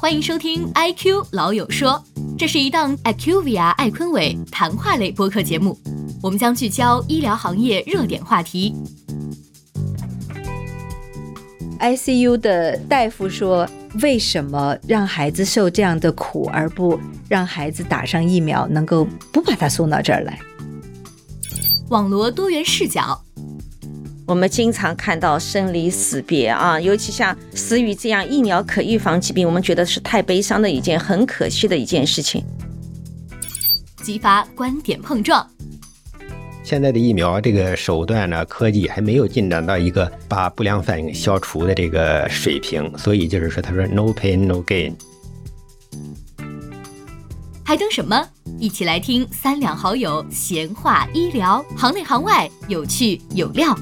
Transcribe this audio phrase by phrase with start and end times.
[0.00, 2.02] 欢迎收听《I Q 老友说》，
[2.38, 5.78] 这是一档 IQVIA 艾坤伟谈话类播客节目。
[6.22, 8.74] 我们将聚焦医疗行业热点话题。
[11.78, 13.68] ICU 的大夫说
[14.00, 16.98] ：“为什么让孩子受这样的苦，而不
[17.28, 20.40] 让孩子打上疫苗，能够不把他送到这儿来？”
[21.90, 23.22] 网罗多元视角。
[24.30, 32.44] 我们经常看到生离死别啊，尤其像死于这样疫苗可预防疾病，我们觉得是太悲伤的一件，很可惜的一件事情。
[34.04, 35.44] 激发观点碰撞。
[36.62, 44.94] 现在的疫苗这个手段呢，科技还没有进展到一个把不良反应消除的这个水平，所以就是说，他说 “no pain no gain”。
[47.64, 48.24] 还等什么？
[48.60, 53.76] 一起来听三两好友闲话医疗，行内行外，有趣有料。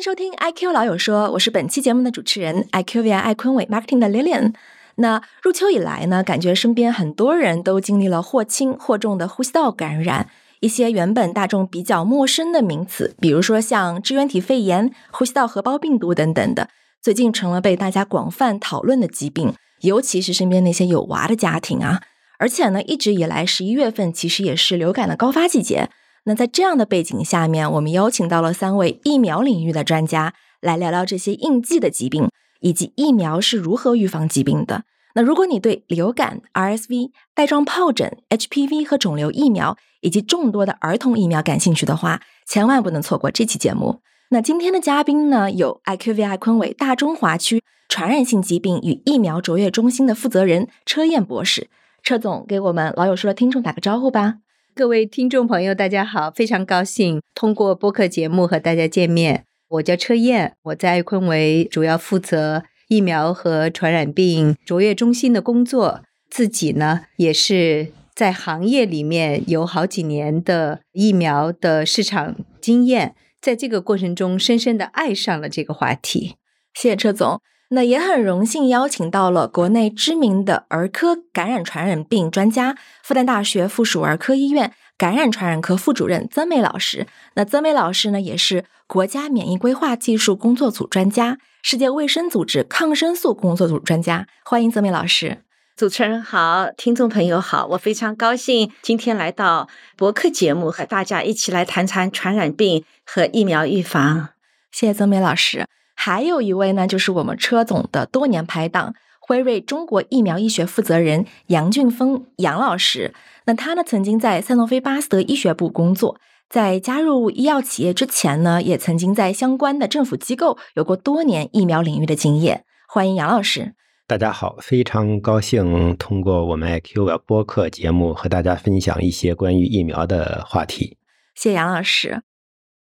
[0.00, 4.54] 迎收听 IQ 老友说，我是本期节目的主持人 IQVIA 艾坤伟 Marketing 的 Lilian。
[4.94, 16.70] 那入秋以来呢，感觉身边很多人都经历了或轻或重的呼吸道感染，一些原本大众比较陌生的名词，比如说像支原体肺炎、呼吸道合胞病毒等等的，
[17.02, 22.00] 最近成了被大家广泛讨论的疾病，尤其是身边那些有娃的家庭啊。
[22.38, 25.90] 而且呢，一直以来十一月份其实也是流感的高发季节。
[26.24, 32.28] 那在这样的背景下面，我们邀请到了三位疫苗领域的专家来聊聊这些应季的疾病，
[32.60, 34.84] 以及疫苗是如何预防疾病的。
[35.14, 44.00] 那如果你对流感、RSV、带状疱疹、HPV 和肿瘤疫苗以及众多的儿童疫苗感兴趣的话，千万不能错过这期节目。
[44.28, 51.68] 那今天的嘉宾呢，有 IQVIA 昆伟大中华区传染性疾病与疫苗卓越中心的负责人车燕博士。
[52.04, 54.36] 车总，给我们老友说的听众打个招呼吧。
[54.74, 59.44] 各位听众朋友，大家好，非常高兴通过播客节目和大家见面。
[59.68, 66.02] 我叫车燕，我在爱坤维主要负责疫苗和传染病卓越中心的工作。
[66.30, 76.36] 自己呢，也是在行业里面有好几年的疫苗的市场经验，在这个过程中深深的爱上了这个话题。
[76.72, 77.40] 谢谢车总。
[77.72, 87.06] 那也很荣幸邀请到了国内知名的儿科感染传染病专家，复旦大学附属儿科医院感染传染科副主任曾梅老师。
[87.34, 94.26] 那曾梅老师呢，也是国家免疫规划技术工作组专家，世界卫生组织抗生素工作组专家。
[94.44, 95.44] 欢迎曾梅老师。
[95.76, 104.30] 主持人好，听众朋友好，我非常高兴今天来到博客节目，和大家一起来谈谈传染病和疫苗预防。
[104.72, 105.66] 谢谢曾梅老师。
[106.02, 113.12] 还有一位呢，就是我们车总的多年拍档，辉瑞中国疫苗医学负责人杨俊峰杨老师。
[113.44, 116.18] 那他呢，曾经在赛诺菲巴斯德医学部工作，
[116.48, 122.64] 在加入医药企业之前呢，也曾经在相关的政府机构有过多年疫苗领域的经验。
[122.88, 123.74] 欢迎杨老师。
[124.06, 130.96] 大家好，非常高兴通过我们 IQ 的播客节目和大家分享一些关于疫苗的话题。
[131.34, 132.22] 谢谢杨老师。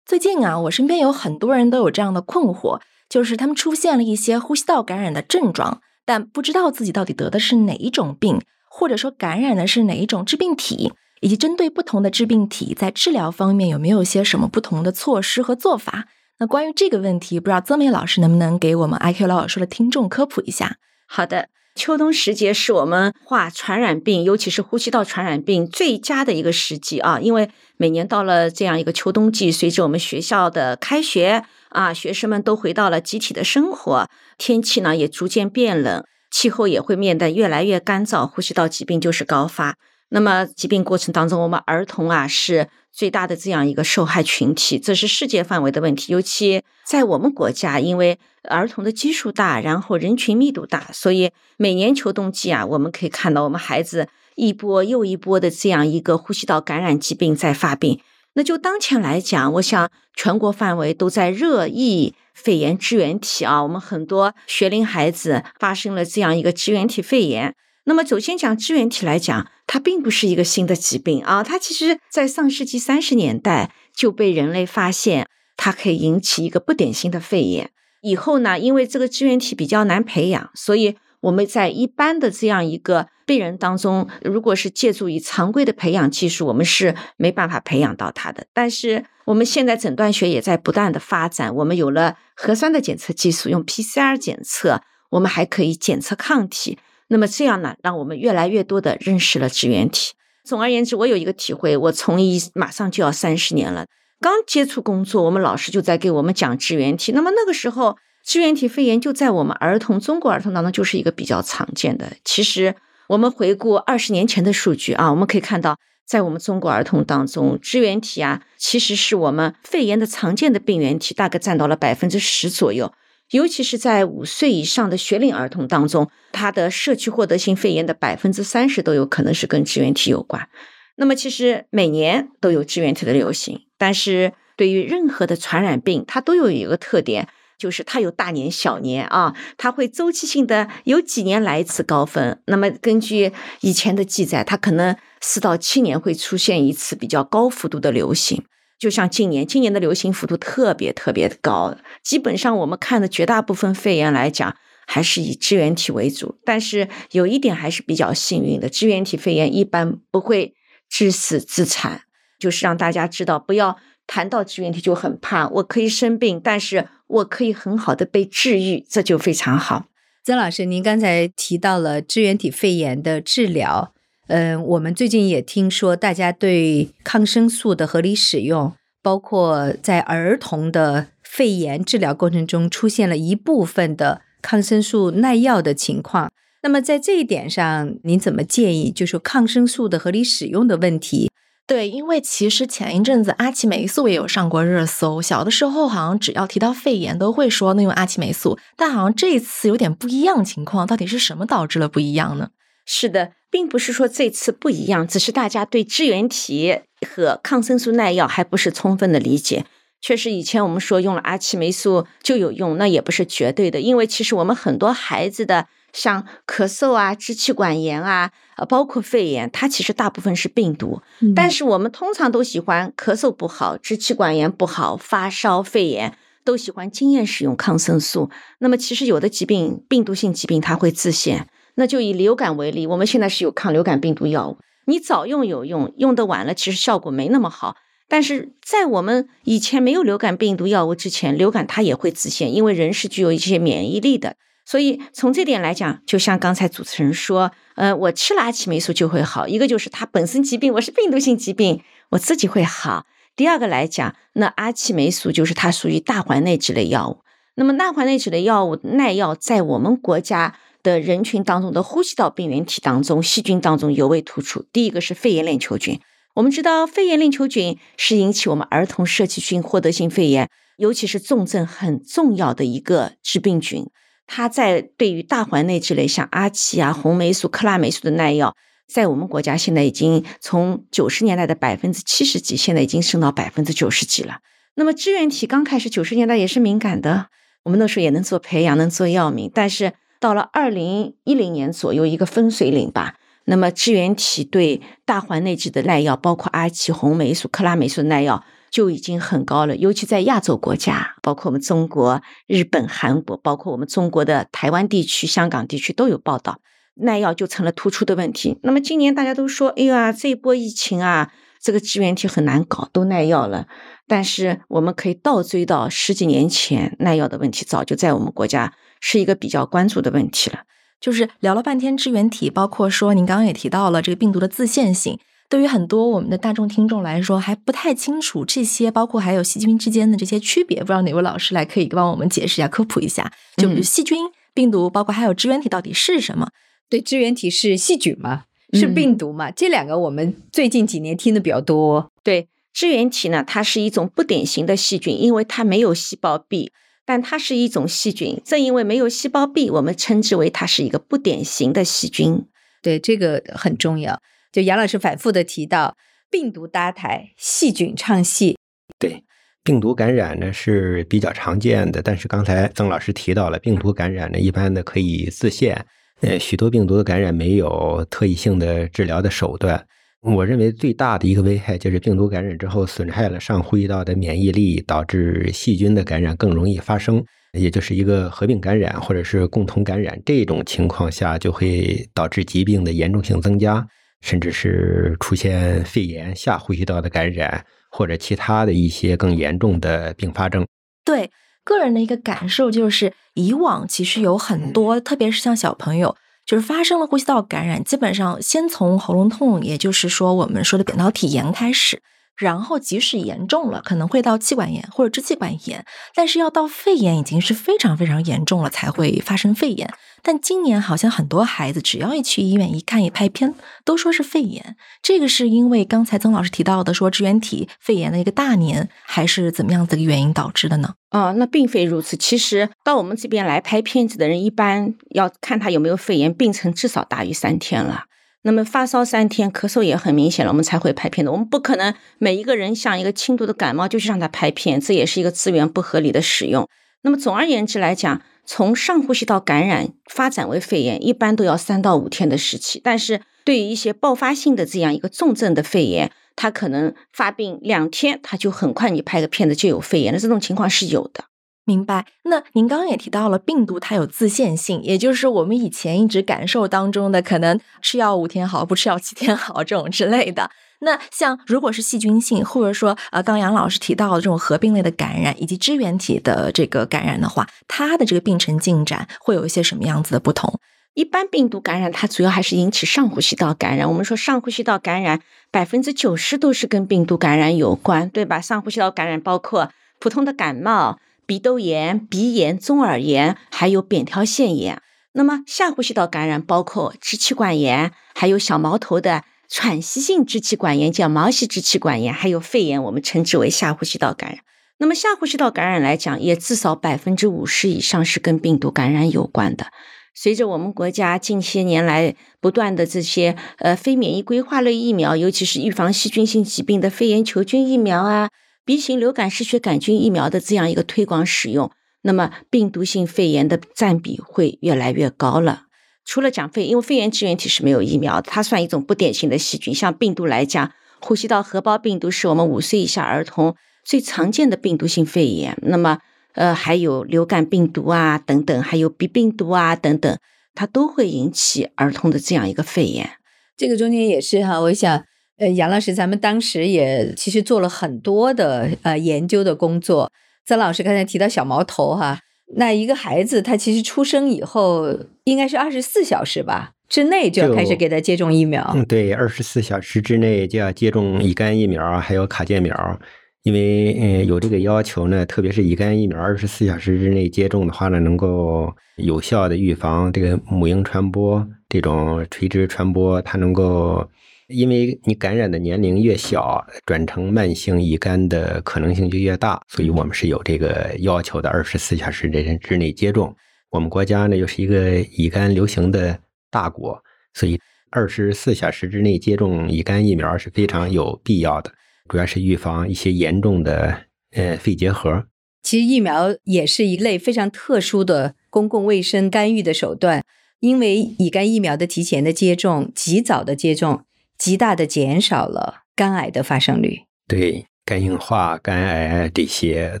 [0.06, 2.80] 最近啊，我身边有很多人都有这样的困惑。
[3.10, 8.40] 就是他们出现了一些呼吸道感染的症状，但不知道自己到底得的是哪一种病，
[8.70, 16.06] 或者说感染的是哪一种致病体，以及针对不同的致病体，在治疗方面有没有些什么不同的措施和做法？
[16.38, 20.76] 那关于这个问题，不知道曾美老师能不能给我们 IQ 老师的听众科普一下？
[21.06, 21.48] 好的。
[21.76, 27.20] 秋冬时节是我们化传染病，尤其是呼吸道传染病最佳的一个时机啊！
[27.20, 34.06] 因为每年到了这样一个秋冬季，随着我们学校的开学啊，学生们都回到了集体的生活，
[34.38, 39.76] 天气呢也逐渐变冷，气候也会变得越来越干燥，呼吸道疾病就是高发。
[40.10, 42.68] 那么疾病过程当中，我们儿童啊是。
[42.92, 46.12] 最大的这样一个受害群体，这是世界范围的问题。
[46.12, 58.00] 尤其在我们国家，因为儿童的基数大，然后人群密度大，所以每年秋冬季啊，我们可以看到我们孩子一波又一波的这样一个呼吸道感染疾病在发病。
[58.34, 67.54] 那就当前来讲，我想全国范围都在热议肺炎支原体啊，我们很多学龄孩子发生了这样一个支原体肺炎。
[67.84, 75.26] 那么，首先讲支原体来讲，它并不是一个新的疾病啊，它其实在上世纪三十年代就被人类发现，
[75.56, 77.70] 它可以引起一个不典型的肺炎。
[78.02, 88.46] 以后呢，因为这个支原体比较难培养，所以我们在一般的这样一个病人当中，如果是借助于常规的培养技术，我们是没办法培养到它的。
[88.52, 94.80] 但是我们现在诊断学也在不断的发展，我们有了核酸的检测技术，用 PCR 检测，
[95.10, 96.78] 我们还可以检测抗体。
[97.08, 100.12] 那么这样呢，让我们越来越多的认识了支原体。
[100.44, 103.86] 总而言之，我有一个体会，我从医马上就要三十年了。
[104.20, 107.12] 刚接触工作，我们老师就在给我们讲支原体。
[107.12, 112.12] 那么那个时候，支原体肺炎就在我们儿童中国儿童当中就是一个比较常见的。
[112.24, 112.74] 其实
[113.08, 122.92] 我们回顾二十年前的数据啊，我们可以看到，在我们中国儿童当中，支原体啊，其实是我们肺炎的常见的病原体，大概占到了百分之十左右。
[123.30, 130.48] 尤其是在五岁以上的学龄儿童当中，他的社区获得性肺炎的百分之三十都有可能是跟支原体有关。
[130.96, 137.28] 那么，其实每年都有支原体的流行，但是对于任何的传染病，它都有一个特点，
[137.60, 142.36] 就是它有大年小年啊，它会周期性的有几年来一次高峰。
[142.46, 148.42] 那么，根据以前的记载，它可能四到七年会出现一次比较高幅度的流行。
[148.78, 156.38] 就像今年，今年的流行幅度特别特别的高，基本上我们看的绝大部分肺炎来讲，还是以支原体为主。
[156.44, 160.54] 但是有一点还是比较幸运的，支原体肺炎一般不会。
[160.92, 162.00] 致死致残，
[162.36, 163.76] 就是让大家知道，不要
[164.08, 165.46] 谈到支原体就很怕。
[165.46, 169.86] 我可以生病，但是我可以很好的被治愈，这就非常好。
[170.22, 173.92] 曾老师，您刚才提到了支原体肺炎的治疗，
[174.28, 178.72] 嗯，我们最近也听说大家对抗生素的合理使用，
[179.02, 186.30] 包括在儿童的肺炎治疗过程中出现了一部分的抗生素耐药的情况。
[186.62, 188.90] 那么在这一点上，您怎么建议？
[188.92, 191.29] 就是抗生素的合理使用的问题。
[191.70, 195.22] 对，因为其实前一阵子阿奇霉素也有上过热搜。
[195.22, 198.58] 小的时候好像只要提到肺炎，都会说那用阿奇霉素。
[198.76, 202.48] 但好像这一次有点不一样情况，到底是什么导致了不一样呢？
[202.84, 209.64] 是的，并不是说这次不一样，只是大家对支原体和抗生素耐药还不是充分的理解。
[210.00, 215.68] 确实，以前我们说用了阿奇霉素就有用，那也不是绝对的，因为其实我们很多孩子的。
[215.92, 221.00] 像咳嗽啊、支气管炎啊，呃，包括肺炎，它其实大部分是病毒。
[221.34, 226.14] 但是我们通常都喜欢咳嗽不好、支气管炎不好、发烧、肺炎
[226.44, 228.28] 都喜欢经验使用抗生素。
[228.58, 231.48] 那么其实有的疾病，病毒性疾病它会自限。
[231.76, 237.76] 那就以流感为例，我们现在是有抗流感病毒药物，你早用有用，用的晚了其实效果没那么好。
[238.08, 244.36] 但是在我们以前没有流感病毒药物之前，流感它也会自限，因为人是具有一些免疫力的。
[244.70, 249.48] 所以从这点来讲，就像刚才主持人说，呃，我吃了阿奇霉素就会好。
[249.48, 253.04] 一个就是它本身疾病，我是病毒性疾病，我自己会好。
[253.34, 257.24] 第二个来讲，那阿奇霉素就是它属于大环内酯类药物。
[257.56, 264.64] 那么大环内酯类药物耐药，在我们国家的人群当中的呼吸道病原体当中，细菌当中尤为突出。
[264.72, 265.98] 第一个是肺炎链球菌，
[266.34, 273.90] 我们知道肺炎链球菌是引起我们儿童社区性获得性肺炎，尤其是重症很重要的一个致病菌。
[274.32, 278.54] 它在对于大环内酯类，像阿奇啊、红霉素、克拉霉素的耐药，
[278.86, 284.38] 在我们国家现在已经从九十年代的百分之七十几，现在已经升到百分之九十几了。
[284.76, 287.26] 那么支原体刚开始九十年代也是敏感的，
[287.64, 293.16] 我们那时候也能做培养，能做药敏，但是到了二零一零年左右一个分水岭吧，
[293.46, 298.44] 那么支原体对大环内酯的耐药，包括阿奇、红霉素、克拉霉素耐药。
[298.70, 306.60] 就已经很高了，尤其在亚洲国家，包括我们中国、日本、韩国，包括我们中国的台湾地区、香港地区都有报道，
[306.94, 308.58] 耐药就成了突出的问题。
[308.62, 313.66] 那么今年大家都说，哎呀，这一波疫情啊，这个支原体很难搞，都耐药了。
[314.06, 320.60] 但是我们可以倒追到十几年前，耐药的问题早就在我们国家是一个比较关注的问题了。
[321.00, 325.18] 就是聊了半天支原体，包括说您刚刚也提到了这个病毒的自限性。
[325.50, 330.78] 对于很多我们的大众听众来说，还不太清楚这些，包括还有细菌之间的这些区别。
[330.78, 334.16] 不知道哪位老师来可以帮我们解释一下、科普一下，就比如细菌、
[334.54, 336.50] 病毒，包括还有支原体到底是什么？
[336.88, 338.44] 对，支原体是细菌吗？
[338.72, 339.50] 是病毒吗？
[339.50, 342.12] 这两个我们最近几年听的比较多。
[342.22, 346.70] 对，支原体呢，它是一种不典型的细菌，因为它没有细胞壁，
[347.04, 348.40] 但它是一种细菌。
[348.44, 352.44] 正因为没有细胞壁，我们称之为它是一个不典型的细菌。
[352.80, 354.22] 对，这个很重要。
[354.52, 355.96] 就杨老师反复的提到，
[356.30, 358.56] 病毒搭台，细菌唱戏。
[358.98, 359.22] 对，
[359.62, 365.86] 病毒感染呢是比较常见的，但是刚才曾老师提到了，病毒感染呢一般的可以自限，
[366.22, 369.86] 呃，许多病毒的感染没有特异性的治疗的手段。
[370.22, 377.24] 我认为最大的一个危害就是病毒感染之后损害了上呼吸道的免疫力，导致细菌的感染更容易发生，
[377.58, 383.86] 也就是一个合并感染或者是共同感染这种情况下，就会导致疾病的严重性增加。
[384.20, 390.66] 甚至是出现肺炎、下呼吸道的感染，或者其他的一些更严重的并发症。
[391.04, 391.30] 对
[391.64, 402.02] 个人的一个感受就是，以往其实有很多，特别是像小朋友，就是发生了呼吸道感染，基本上先从喉咙痛，也就是说我们说的扁桃体炎开始。
[402.36, 405.84] 然后，即使严重了，可能会到气管炎或者支气管炎，
[406.14, 409.92] 但是要到肺炎已经是非常非常严重了才会发生肺炎。
[410.22, 414.76] 但今年好像很多孩子只要一去医院一看一拍片，都说是肺炎。
[415.02, 420.94] 这个是因为刚才曾老师提到的说支原体肺炎的一个大年，还是怎么样子的原因导致的呢？
[421.10, 422.16] 哦，那并非如此。
[422.16, 428.04] 其实到我们这边来拍片子的人，一般要看他有没有肺炎，病程至少大于三天了。
[428.42, 431.30] 那么发烧三天，咳嗽也很明显了，我们才会拍片的。
[431.30, 436.66] 我们不可能每一个人像一个轻度的感冒就去让他拍片，这也是一个资源不合理的使用。
[437.02, 442.80] 那么总而言之来讲，从上呼吸道感染发展为肺炎，一般都要三到五天的时期。
[442.82, 451.24] 但是对于一些爆发性的这样一个重症的肺炎，它可能发病两天，它就很快你拍个片子就有肺炎了这种情况是有的。
[451.70, 452.04] 明白。
[452.24, 460.50] 那您刚刚也提到了病毒，它有自限性，也就是我们以前一直感受当中的，可能吃药五天好，不吃药七天好这种之类的。
[460.80, 470.58] 那像如果是细菌性，或者说呃，刚杨老师提到的这种合并类的感染，以及支原体的这个感染的话，它的这个病程进展会有一些什么样子的不同？
[470.94, 473.88] 一般病毒感染它主要还是引起上呼吸道感染。
[473.88, 475.20] 我们说上呼吸道感染
[475.52, 478.40] 百分之九十都是跟病毒感染有关，对吧？
[478.40, 480.98] 上呼吸道感染包括普通的感冒。
[481.30, 484.82] 鼻窦炎、鼻炎、中耳炎，还有扁桃腺炎。
[485.12, 494.40] 那么下呼吸道感染包括支气管炎，还有小毛头的喘息性支气管炎，叫毛细支气管炎，还有肺炎，我们称之为下呼吸道感染。
[494.78, 499.66] 那么下呼吸道感染来讲，也至少百分之五十以上是跟病毒感染有关的。
[500.12, 508.30] 随着我们国家近些年来不断的这些呃非免疫规划类疫苗，尤其是预防细菌性疾病的肺炎球菌疫苗啊。
[508.70, 511.72] B 型流感嗜血杆菌疫苗的这样一个推广使用，
[512.02, 515.62] 那么病毒性肺炎的占比会越来越高了。
[516.04, 519.74] 除了讲肺，因为肺炎支原体是没有疫苗，它算一种不典型的细菌。
[519.74, 525.58] 像病毒来讲，呼吸道合胞病毒是我们五岁以下儿童最常见的病毒性肺炎。
[525.62, 525.98] 那么，
[526.34, 530.16] 呃，还有流感病毒啊等等，还有鼻病毒啊等等，
[530.54, 533.10] 它都会引起儿童的这样一个肺炎。
[533.56, 535.02] 这个中间也是哈，我想。
[535.40, 540.12] 呃，杨老师，咱们当时也其实做了很多的呃研究的工作。
[540.44, 542.20] 曾老师刚才提到小毛头哈，
[542.56, 544.94] 那一个孩子他其实出生以后
[545.24, 548.70] 应该是二十四小时吧之内就要开始给他接种疫苗。
[548.74, 553.00] 嗯，对，二十四小时之内就要接种乙肝疫苗，还有卡介苗，
[553.44, 564.06] 因为嗯有这个要求呢，特别是乙肝疫苗，二十四小时之内接种的话呢，能够有效的预防这个母婴传播这种垂直传播，它能够。
[564.50, 573.34] 因为你感染的年龄越小，转成慢性乙肝的可能性就越大，所以我们是有这个要求的，二十四小时之之内接种。
[573.70, 576.18] 我们国家呢又是一个乙肝流行的
[576.50, 577.00] 大国，
[577.34, 577.58] 所以
[577.90, 581.72] 二十四小时之内接种乙肝疫苗是非常有必要的，
[582.08, 585.24] 主要是预防一些严重的呃肺结核。
[585.62, 590.24] 其实疫苗也是一类非常特殊的公共卫生干预的手段，
[590.58, 594.04] 因为乙肝疫苗的提前的接种、及早的接种。
[594.40, 597.02] 极大的减少了肝癌的发生率。
[597.28, 600.00] 对，肝硬化、肝癌这些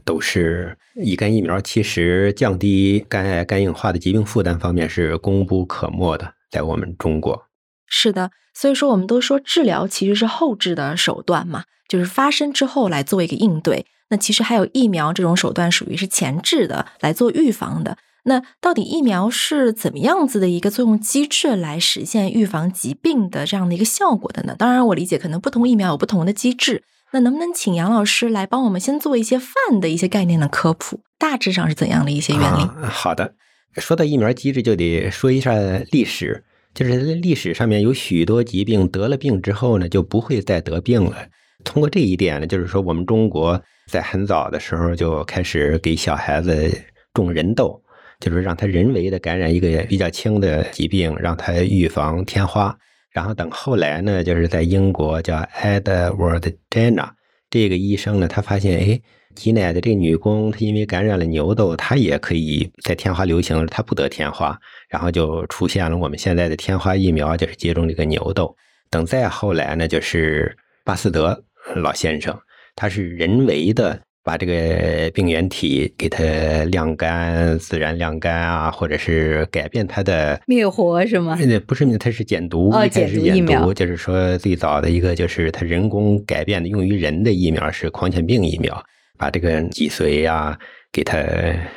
[0.02, 6.32] 都是乙肝疫苗，其实降低肝癌、肝硬化的疾病负担方面是功不可没的。
[6.50, 7.44] 在我们中国，
[7.86, 13.86] 是的，所以说我们都说治疗其实是后置的手段嘛，就是发生之后来做一个应对。
[14.08, 17.98] 那其实还有疫苗这种手段，属于是前置的，来做预防的。
[18.24, 24.54] 那到底疫苗是怎么样子的一个作用机制来实现预防疾病的这样的一个效果的呢？
[24.58, 26.82] 当然，我理解可能不同疫苗有不同的机制。
[27.12, 31.00] 那能不能请杨老师来帮我们先做一些泛的一些概念的科普？
[31.18, 32.68] 大致上是怎样的一些原理？
[32.84, 33.34] 好的，
[33.78, 35.52] 说到疫苗机制，就得说一下
[35.90, 36.44] 历史。
[36.72, 41.16] 就是历史上面有许多疾病得了病之后呢，就不会再得病了。
[41.64, 46.72] 通过这一点呢，就是说我们中国在很早的时候就开始给小孩子
[47.12, 47.82] 种人痘。
[48.20, 52.76] 就是让他人为的感染一个比较轻的疾病，让他预防天花。
[53.10, 57.08] 然后等后来呢，就是在英国叫 Edward Jenner
[57.48, 59.00] 这个医生呢，他发现，哎，
[59.34, 64.56] 挤奶的这个女工，她因为感染了牛痘，她也可以在天花流行，她不得天花。
[64.88, 68.54] 然后就出现了我们现在的天花疫苗，就是接种这个牛痘。
[68.90, 71.42] 等再后来呢，就是巴斯德
[71.76, 72.38] 老先生，
[72.76, 74.00] 他是人为的。
[74.30, 76.22] 把这个病原体给它
[76.66, 81.36] 晾干，自然晾干啊，或者是改变它的灭活是吗？
[81.66, 88.80] 不是灭，它是减毒，哦，减毒疫苗，就是说最早的一个就是它人工改变的用于人的疫苗是狂犬病疫苗，
[89.18, 90.56] 把这个脊髓呀
[90.92, 91.18] 给它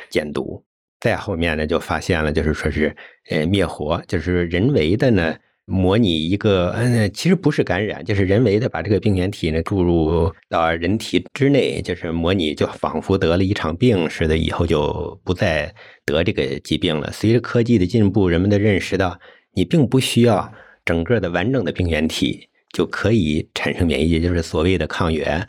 [0.08, 0.62] 减毒。
[1.00, 2.94] 再后面呢，就发现了，就是说是
[3.30, 5.34] 呃灭活，就是人为的呢。
[5.66, 17.10] 模拟一个，嗯，其实不是感染，就是人为的把这个病原体呢注入到人体之内，就是模拟，就仿佛得了一场病似的，以后就不再得这个疾病了。
[17.10, 19.18] 随着科技的进步，人们的认识到，
[19.54, 20.52] 你并不需要
[20.84, 25.48] 整个的完整的病原体就可以产生免疫，也就是所谓的抗原。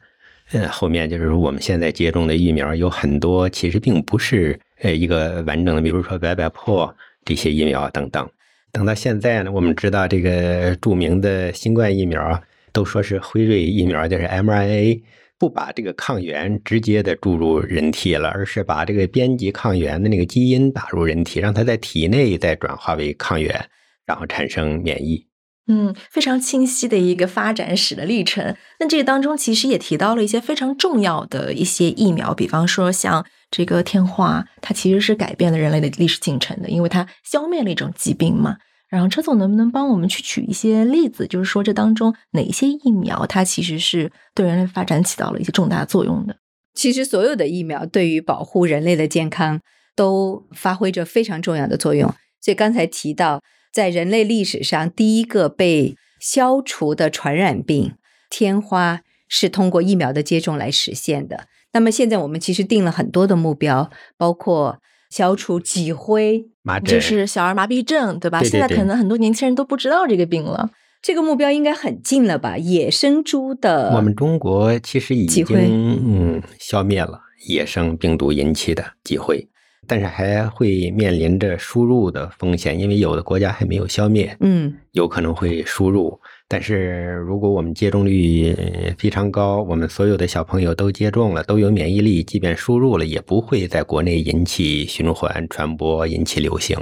[0.53, 6.95] 嗯，后面就是我们现在接种的疫苗有很多，其实并不是呃一个完整的，比如说白百破
[7.25, 8.29] 这些疫苗等等。
[8.75, 15.01] 等到现在呢，我们知道这个著名的新冠疫苗都说是辉瑞疫苗，就是 mRNA，
[15.39, 23.65] 不把这个抗原直接的注入人体了，而是把这个编辑抗原的那个基因打入人体，让它在体内再转化为抗原，
[24.05, 25.25] 然后产生免疫。
[25.67, 28.55] 嗯，非常清晰的一个发展史的历程。
[28.81, 38.57] 那这个当中其实也提到了一些非常重要的一些疫苗，比方说像这个天花，它其实是改变了人类的历史进程的，因为它消灭了一种疾病嘛。
[38.87, 46.37] 然后车总能不能帮我们去举一些例子，就是说这当中哪些疫苗它其实是对人类发展起到了一些重大作用的？
[46.75, 49.59] 其实所有的疫苗对于保护人类的健康
[49.95, 52.13] 都发挥着非常重要的作用。
[52.39, 53.41] 所以刚才提到，
[53.73, 57.95] 在人类历史上第一个被消除的传染病
[58.29, 61.47] 天花是通过疫苗的接种来实现的。
[61.73, 64.79] 那么现在我们其实定了很多的目标，包括。
[65.09, 66.45] 消除脊灰，
[66.83, 68.41] 就是小儿麻痹症，对吧？
[68.43, 70.69] 现在可能很多年轻人都不知道这个病了。
[71.01, 72.57] 这个目标应该很近了吧？
[72.57, 79.47] 野生猪的，我们中国其实已经嗯消灭了野生病毒引起的脊灰，
[79.87, 86.19] 但是还会面临着输入的风险，因为有的国家还没有消灭，嗯，有可能会输入。
[86.47, 88.55] 但是，如果我们接种率
[88.99, 96.77] 非常高，我们所有的小朋友都接种了，都有免疫力，即便输入了，也不会在国内引起循环传播，引起流行。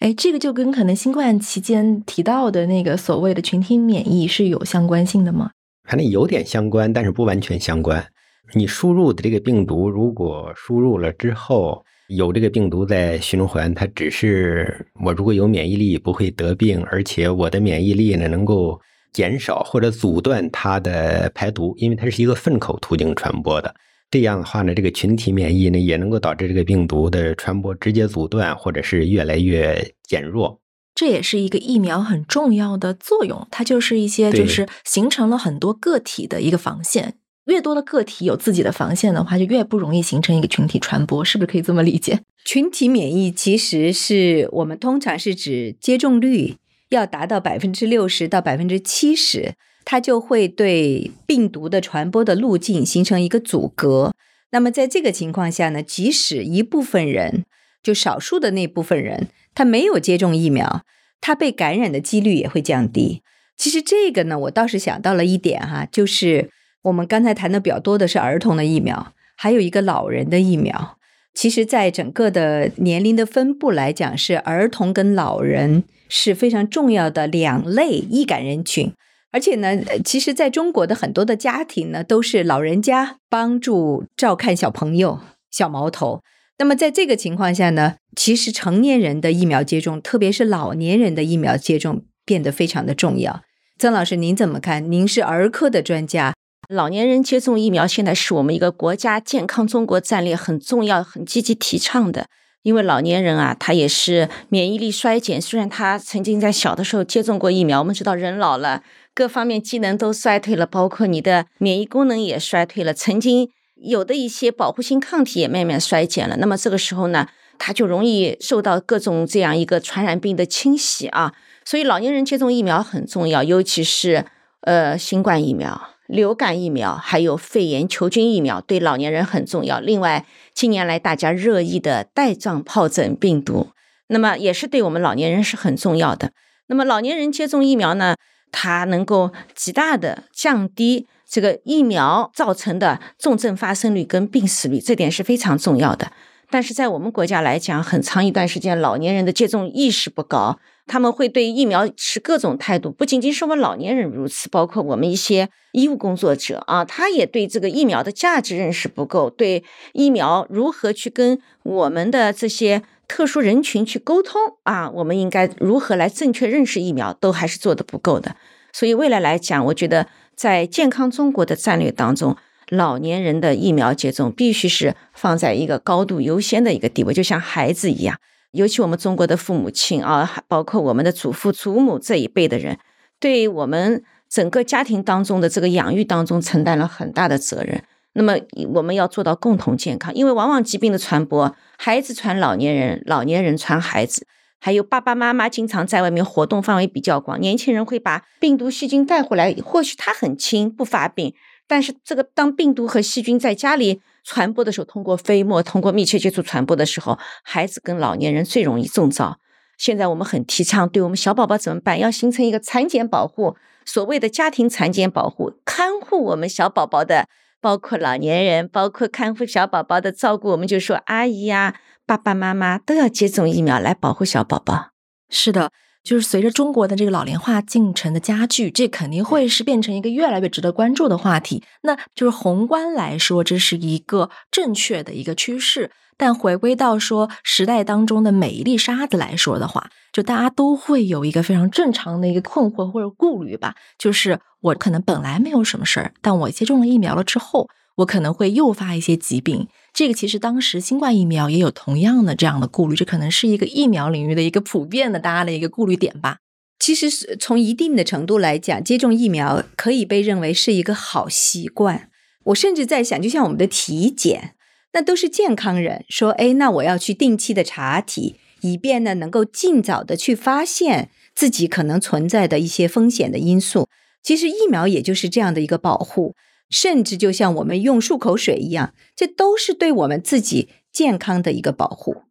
[0.00, 5.50] 哎，这个就跟可能新冠期间提到的那个所谓的群体免疫是有相关性的吗？
[5.88, 8.06] 反正有点相关，但是不完全相关。
[8.52, 18.78] 你输入的这个病毒，如果输入了之后有这个病毒在循环，它只是我如果有免疫力不会得病，而且我的免疫力呢能够。
[19.16, 23.74] 减少或者阻断它的排毒，因为它是一个粪口途径传播的。
[24.10, 30.60] 这样的话呢，这个群体免疫呢也能够导致这个病毒的传播直接阻断，或者是越来越减弱。
[30.94, 37.14] 这也是一个疫苗很重要的作用，它就是一些就是形成了很多个体的一个防线。
[37.46, 42.20] 越多的个体有自己的防线的话，就越不容易形成一个群体传播，是不是可以这么理解？
[42.44, 46.56] 群体免疫其实是我们通常是指接种率。
[46.90, 54.12] 要达到百分之六十到百分之七十，它就会对病毒的传播的路径形成一个阻隔。
[54.50, 57.44] 那么在这个情况下呢，即使一部分人，
[57.82, 60.84] 就少数的那部分人，他没有接种疫苗，
[61.20, 63.22] 他被感染的几率也会降低。
[63.56, 66.50] 其实这个呢，我倒是想到了一点哈，就是
[66.82, 70.95] 我们刚才谈的比较多的是儿童的疫苗，还有一个老人的疫苗。
[71.36, 75.84] 其实，在整个的年龄的分布来讲，是儿童跟老人。
[76.08, 78.92] 是非常重要的两类易感人群，
[79.32, 85.18] 而且呢，其实在中国的很多的家庭呢，都是老人家帮助照看小朋友、
[85.50, 86.20] 小毛头。
[86.58, 93.42] 那么在这个情况下呢，其实成年人的疫苗接种，特别是老年人的疫苗接种，变得非常的重要。
[93.76, 94.88] 曾老师，您怎么看？
[94.88, 96.34] 您是儿科的专家，
[96.68, 102.26] 老年人接种疫苗现在是我们一个国家健康中国战略很重要、很积极提倡的。
[102.62, 105.40] 因为老年人啊，他也是免疫力衰减。
[105.40, 108.82] 虽然他曾经在小的时候接种过疫苗，我们知道人老了，
[109.14, 112.92] 各方面机能都衰退了，包括你的免疫功能也衰退了。
[112.92, 116.36] 曾经有的一些保护性抗体也慢慢衰减了。
[116.38, 121.32] 那么这个时候呢，他就容易受到各种这样一个传染病的侵袭啊。
[121.64, 124.24] 所以老年人接种疫苗很重要，尤其是
[124.62, 125.90] 呃新冠疫苗。
[126.06, 129.80] 流感疫苗还有肺炎球菌疫苗对老年人很重要。
[129.80, 133.68] 另外，近年来大家热议的带状疱疹病毒，
[134.08, 136.30] 那么也是对我们老年人是很重要的。
[136.68, 138.16] 那么老年人接种疫苗呢，
[138.50, 146.12] 它能够极大的降低这个疫苗造成的重症发生率跟病死率，这点是非常重要的。
[146.50, 150.58] 但是在我们国家来讲，很长一段时间老年人的接种意识不高。
[150.88, 168.36] 他们会对疫苗持各种态度，不仅仅是我们老年人如此，包括我们一些医务工作者啊，他也对这个疫苗的价值认识不够，对疫苗如何去跟我们的这些特殊人群去沟通啊，我们应该如何来正确认识疫苗，都还是做的不够的。
[168.72, 170.06] 所以未来来讲，我觉得
[170.36, 172.36] 在健康中国的战略当中，
[172.68, 178.18] 老年人的疫苗接种必须是放在一个高度优先的一个地位，就像孩子一样。
[178.52, 182.78] 尤其我们中国的父母亲啊，包括我们的祖父祖母这一辈的人，
[183.20, 187.82] 对我们整个家庭当中的这个养育当中承担了很大的责任。
[188.14, 188.34] 那么
[188.72, 194.26] 我们要做到共同健康，因为往往疾病的传播，孩子传老年人，老年人传孩子，
[194.58, 201.34] 还有爸爸妈妈经常在外面活动范围比较广，年轻人会把病毒细菌带回来，或许他很轻不发病，
[201.66, 209.38] 但是这个当病毒和细菌在家里传播的时候，通过飞沫、通过密切接触传播的时候，孩子跟老年人最容易中招。
[209.78, 211.98] 现在我们很提倡，对我们小宝宝怎么办？
[211.98, 217.26] 要形成一个产检保护，所谓的家庭产检保护，看护我们小宝宝的。
[217.58, 221.74] 包括老年人，包括看护小宝宝的照顾，我们就说阿姨呀、
[222.04, 224.90] 爸爸妈妈都要接种疫苗来保护小宝宝。
[225.30, 225.72] 是的，
[226.06, 231.64] 就是随着中国的这个老龄化进程的加剧，这肯定会是变成一个越来越值得关注的话题。
[231.82, 235.90] 那就是宏观来说，这是一个正确的一个趋势。
[236.16, 249.68] 但回归到说时代当中的每一粒沙子来说的话，就大家都会有一个非常正常的一个困惑或者顾虑吧，就是我可能本来没有什么事儿，但我接种了疫苗了之后，我可能会诱发一些疾病。
[249.92, 256.38] 这个其实当时新冠疫苗也有同样的这样的顾虑，这可能是一个疫苗领域的一个普遍的大家的一个顾虑点吧。
[256.78, 262.10] 其实是从一定的程度来讲，接种疫苗可以被认为是一个好习惯。
[262.44, 264.52] 我甚至在想，就像我们的体检。
[264.92, 273.88] 那都是健康人说，哎，那我要去定期的查体，以便呢能够尽早的去发现自己可能存在的一些风险的因素。
[274.22, 276.34] 其实疫苗也就是这样的一个保护，
[276.70, 282.22] 甚至就像我们用漱口水一样，这都是对我们自己健康的一个保护。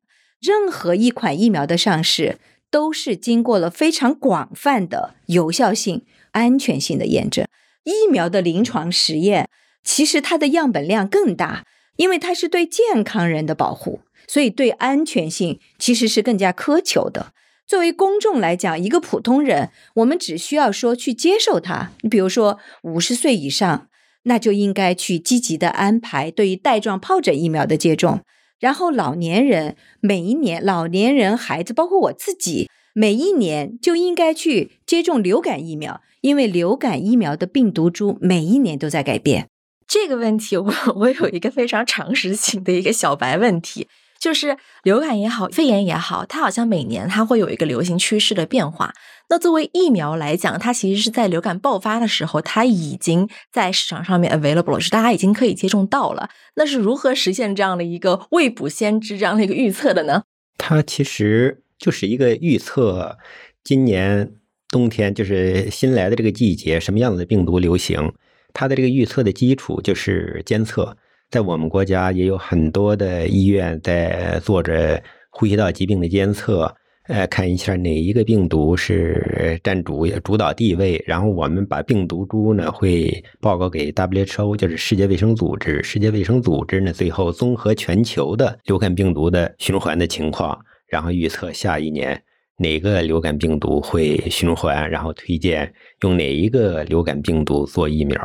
[0.42, 2.38] 任何一款疫苗的上市，
[2.70, 7.46] 都是经过了非常广泛的有效性、安全性的验证。
[7.84, 9.50] 疫苗的临床实验，
[9.84, 11.66] 其实它的样本量更大。
[11.98, 17.32] 因为它是对健康人的保护，所以对安全性其实是更加苛求的。
[17.66, 21.94] 作为公众来讲，一个普通人，我们只需要说去接受它。
[22.02, 23.88] 你比如说五十岁以上，
[24.26, 28.22] 那就应该去积极的安排对于带状疱疹疫苗的接种。
[28.60, 39.48] 然后老年人每一年，老年人、孩子，包括我自己，每一年就应该去接种流感疫苗，因为流感疫苗的病毒株每一年都在改变。
[39.88, 43.88] 这个问题，我我有一个非常常识性的一个小白问题，
[44.20, 48.94] 就是流感也好，肺炎也好，它好像每年它会有一个流行趋势的变化。
[49.30, 56.30] 那作为疫苗来讲，它其实是在流感爆发的时候，它已经在市场上面 available 了，是大家已经可以接种到了。
[56.56, 60.24] 那是如何实现这样的一个未卜先知这样的一个预测的呢？
[60.58, 63.18] 它其实就是一个预测，
[63.64, 64.32] 今年
[64.70, 68.14] 冬天就是新来的这个季节，什么样子的病毒流行。
[68.54, 70.96] 它的这个预测的基础就是监测，
[71.32, 76.74] 在我们国家也有很多的医院在做着呼吸道疾病的监测，
[77.08, 90.58] 呃，看一下哪一个病毒是占主主导地位，然后我们把病毒株呢会报告给 WHO，就是世界卫生组织，世界卫生组织呢最后综合全球的流感病毒的循环的情况，
[90.88, 92.24] 然后预测下一年
[92.58, 98.18] 哪个流感病毒会循环，然后推荐用哪一个流感病毒做疫苗。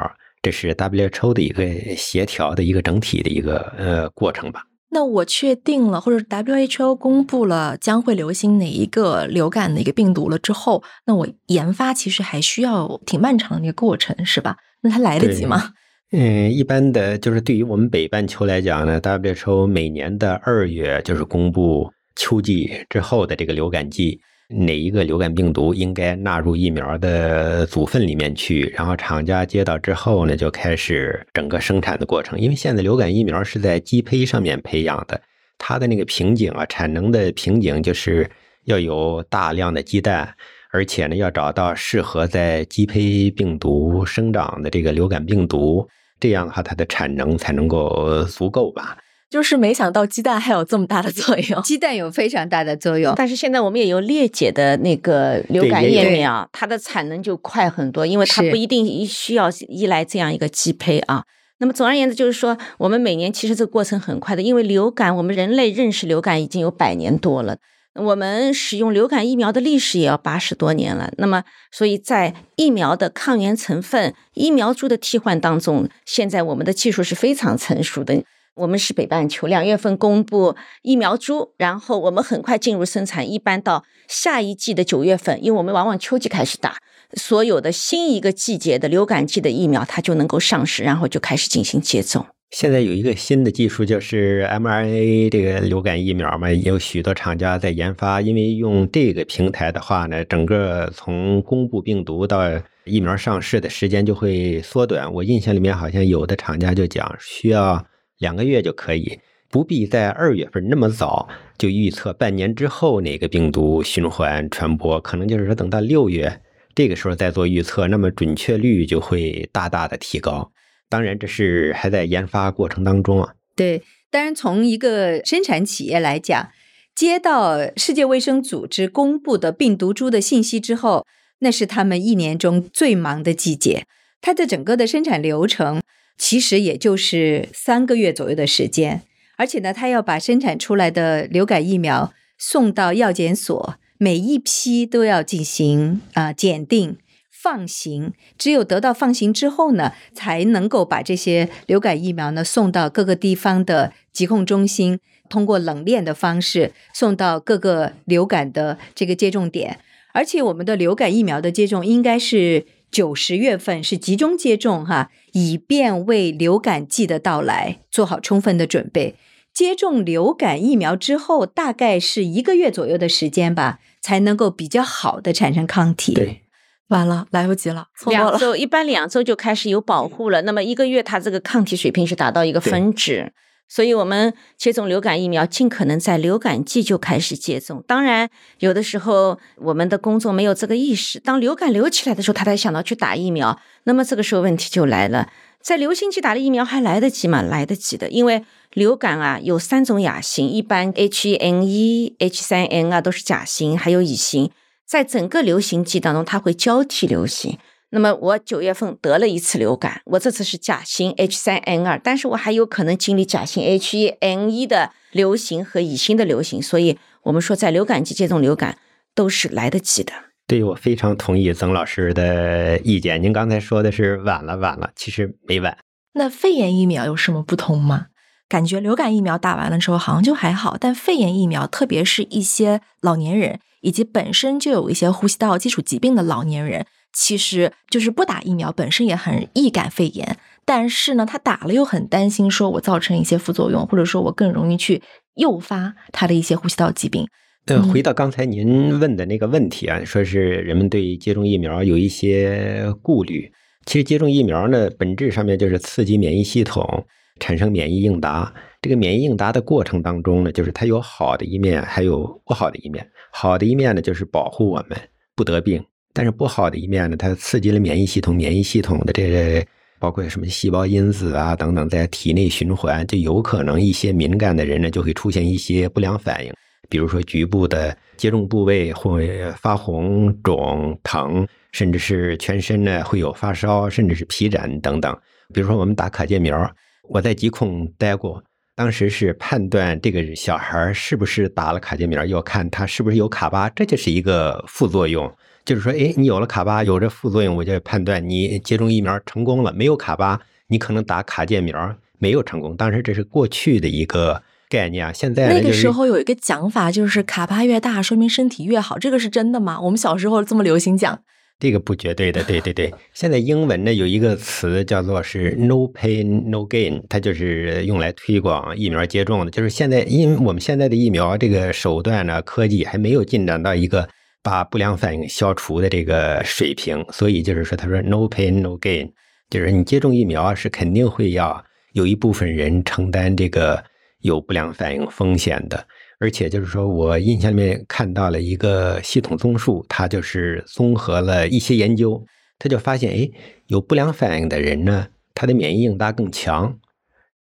[0.43, 4.65] 这是 WHO 的一个协调的一个整体的一个呃过程吧。
[4.93, 14.57] 那我确定了，或者 WHO 公布了将会流行哪一个流感的一个病毒了之后，那我研发其实还需要挺漫长的一个过程，是吧？
[14.83, 15.75] 那它来得及吗？
[16.11, 24.21] 嗯，一般的就是对于我们北半球来讲呢，WHO 每年的二月就是公布秋季之后的这个流感季。
[24.51, 28.63] 哪一个流感病毒应该纳入疫苗的组分里面去？
[28.77, 32.39] 然后厂家接到之后呢，就开始整个生产的过程。
[32.39, 35.21] 因为现在流感疫苗是在鸡胚上面培养的，
[35.57, 38.29] 它的那个瓶颈啊，产能的瓶颈就是
[38.65, 40.35] 要有大量的鸡蛋，
[40.73, 48.99] 而且呢，要找到适合在鸡胚病毒生长的这个流感病毒，这样的话它的产能才能够足够吧。
[49.31, 53.15] 就是没想到鸡蛋还有这么大的作用，鸡蛋有非常大的作用。
[53.17, 61.23] 但是现在我们也有裂解的那个流感疫苗，它的产能就快很多，因为它不一定需要依赖这样一个鸡胚啊。
[61.59, 67.59] 那么总而言之，就是说我们每年其实这个过程很快的，因为流感，我们人类认识流感已经有百年多了，
[67.95, 71.13] 我们使用流感疫苗的历史也要八十多年了。
[71.19, 78.25] 那么，所以在疫苗的抗原成分、疫苗株的替换当中，现在我们的技术是非常成熟的。
[78.57, 86.77] 我们是北半球，两月份公布疫苗株，然后我们很快进入生产，一般到下一季的九月份，因为我们往往秋季开始打，
[87.15, 92.27] 所有的新一个季节的流感季的疫苗，它就能够上市，然后就开始进行接种。
[92.51, 98.21] 现在有一个新的技术，就是 mRNA 这个流感疫苗嘛，有许多厂家在研发。
[98.21, 102.41] 因为用这个平台的话呢，整个从公布病毒到
[102.85, 105.13] 疫苗上市的时间就会缩短。
[105.13, 107.87] 我印象里面好像有的厂家就讲需要
[108.21, 111.29] 两个月就可以，不必在二月份那么早
[111.59, 116.41] 就预测半年之后哪个病毒循环传播，可能就是说等到六月
[116.75, 120.53] 这个时候再做预测，那么准确率就会大大的提高。
[120.89, 123.35] 当然，这是还在研发过程当中啊。
[123.57, 126.51] 对，当然从一个生产企业来讲，
[126.95, 131.07] 接到世界卫生组织公布的病毒株的信息之后，
[131.39, 133.87] 那是他们一年中最忙的季节。
[134.21, 135.81] 它的整个的生产流程
[136.21, 139.03] 其实也就是三个月左右的时间，
[139.39, 146.99] 而且呢，他要把生产出来的流感疫苗送到药检所，每一批都要进行啊检定。
[147.31, 159.79] 放行，只有得到放行之后呢，才能够把这些流感疫苗呢送到各个地方的疾控中心，通过冷链的方式送到各个流感的这个接种点。
[160.13, 169.17] 而且我们的流感疫苗的接种应该是九十月份是集中接种哈，以便为流感季的到来做好充分的准备。
[169.53, 176.15] 接种流感疫苗之后，大概是一个月左右的时间吧，才能够比较好的产生抗体。
[176.15, 176.43] 对。
[176.89, 180.43] 完了，来不及了，两周一般两周就开始有保护了。
[180.43, 183.33] 那么一个月，它这个抗体水平是达到一个峰值，
[183.71, 187.85] 所以我们接种流感疫苗，尽可能在流感季就开始接种。
[187.87, 188.29] 当然，
[188.59, 193.61] 有的时候我们的公众没有这个意识，当流感流起来的时候，他才想到去打疫苗。
[193.85, 195.31] 那么这个时候问题就来了，
[195.63, 197.43] 在流行季打了疫苗还来得及吗？
[197.43, 204.51] 来得及的，因为流感啊有三种亚型，一般 H1N1、H3N 啊都是甲型，还有乙型。
[204.85, 207.57] 在整个流行季当中，它会交替流行。
[207.93, 216.63] 那么我九月份得了一次流感，我这次是甲型 H3N2，但是我还有可能经历甲型 H1N1 的流行和乙型的流行。
[216.63, 218.79] 所以，我们说在流感季接种流感
[219.15, 220.13] 都是来得及的。
[220.47, 223.21] 对，我非常同意曾老师的意见。
[223.21, 225.77] 您刚才说的是晚了，晚了，其实没晚。
[226.15, 228.07] 那肺炎疫苗有什么不同吗？
[228.49, 233.59] 感觉流感疫苗打完了之后好像就还好，但肺炎疫苗，特别是一些老年人。
[233.83, 240.39] 以及本身就有一些呼吸道基础疾病的老年人，其实就是不打疫苗，本身也很易感肺炎。
[240.65, 245.03] 但是呢，他打了又很担心，说我造成一些副作用，或者说我更容易去
[245.35, 247.27] 诱发他的一些呼吸道疾病。
[247.67, 253.53] 呃，回到刚才您问的那个问题啊，说是人们对接种疫苗有一些顾虑。
[253.87, 257.05] 其实接种疫苗呢，本质上面就是刺激免疫系统
[257.39, 258.53] 产生免疫应答。
[258.81, 263.07] 这个免疫应答的过程当中呢，就是它有好的一面，还有不好的一面。
[263.33, 264.99] 好的一面呢，就是保护我们
[265.35, 265.81] 不得病；
[266.13, 269.65] 但是不好的一面呢，它刺激了免疫系统，免疫系统的这
[269.99, 276.53] 包括什么细胞因子啊等等，在体内循环，就有可能一些敏感的人呢，就会出现一些不良反应，
[276.89, 285.17] 比如说局部的接种部位会发红、肿、疼，甚至是全身呢会有发烧，甚至是皮疹等等。
[285.53, 286.71] 比如说我们打卡介苗，
[287.09, 288.43] 我在疾控待过。
[288.77, 295.31] 当时是判断这个小孩是不是打了卡介苗，要看他是不是有卡巴，这就是一个副作用。
[295.65, 302.77] 就是说，哎，你有了卡巴，有这副作用，我就判断你接种疫苗成功了；没有卡巴，你可能打卡介苗没有成功。
[302.77, 305.13] 当时这是过去的一个概念啊。
[305.13, 309.81] 现在那个时候有一个讲法，就是卡巴越大，说明身体越好，这个是真的吗？
[309.81, 311.21] 我们小时候这么流行讲。
[311.59, 312.91] 这个不绝对的，对对对。
[313.13, 319.51] 现在英文呢有一个词叫做是 “no pain no gain”，它就是用来推广疫苗接种的。
[319.51, 324.09] 就是现在，因为我们现在的疫苗这个手段呢，科技还没有进展到一个
[324.43, 329.11] 把不良反应消除的这个水平，所以就是说，他说 “no pain no gain”，
[329.51, 333.85] 就是你接种疫苗是肯定会要有一部分人承担这个
[334.21, 335.87] 有不良反应风险的。
[336.19, 342.23] 而且就是说，我印象里面看到了一个系统综述，它就是综合了一些研究，
[342.59, 343.31] 他就发现，哎，
[343.69, 346.79] 有不良反应的人呢，他的免疫应答更强。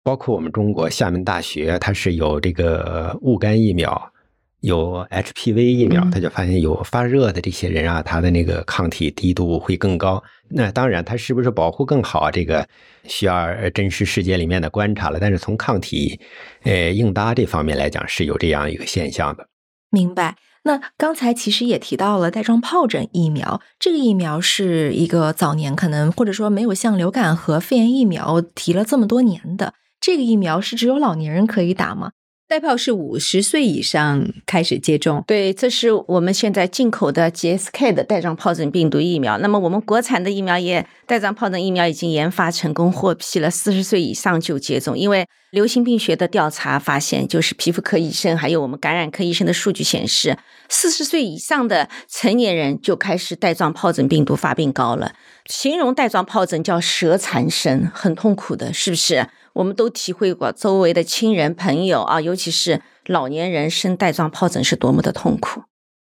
[0.02, 4.14] 包括我们中国厦门大学，它是有这个戊肝疫苗。
[4.62, 10.22] 有 HPV 疫苗，他就发现有发热的这些人啊，他的那个抗体低度会更高。
[10.50, 12.68] 那当然，他是不是保护更好，这个
[13.06, 15.20] 需要真实世界里面的观察了。
[15.20, 16.20] 但是从抗体
[16.64, 19.48] 呃应答这方面来讲，是有这样一个现象的。
[19.90, 20.36] 明白。
[20.64, 29.74] 那刚才其实也提到了带状疱疹疫苗，这个疫苗是一个早年可能或者说没有像流感和肺炎疫苗提了这么多年的。
[30.02, 32.12] 这个疫苗是只有老年人可以打吗？
[32.50, 39.38] 代泡是五十岁以上开始接种，对，这是我们现在进口的 GSK 的带状疱疹病毒疫苗。
[39.38, 44.98] 那么我们国产的疫苗也带状疱疹疫苗已经研发成功获批了，四十岁以上就接种。
[44.98, 50.36] 因为流行病学的调查发现，就是皮肤科医生还有我们感染科医生的数据显示，
[50.70, 55.14] 四十岁以上的成年人就开始带状疱疹病毒发病高了。
[55.46, 59.28] 形容带状疱疹叫蛇缠身，很痛苦的，是不是？
[59.60, 65.64] 我们都体会过周围的亲人朋友啊，尤其是老年人生带状疱疹是多么的痛苦。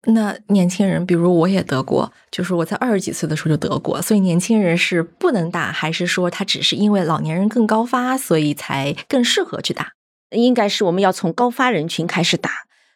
[0.08, 9.92] 那年轻人，比如我也得过，就是我在二十几岁的时候就得过，所以年轻人是不能打，还是说他只是因为老年人更高发，所以才更适合去打？
[10.32, 12.50] 应该是我们要从高发人群开始打，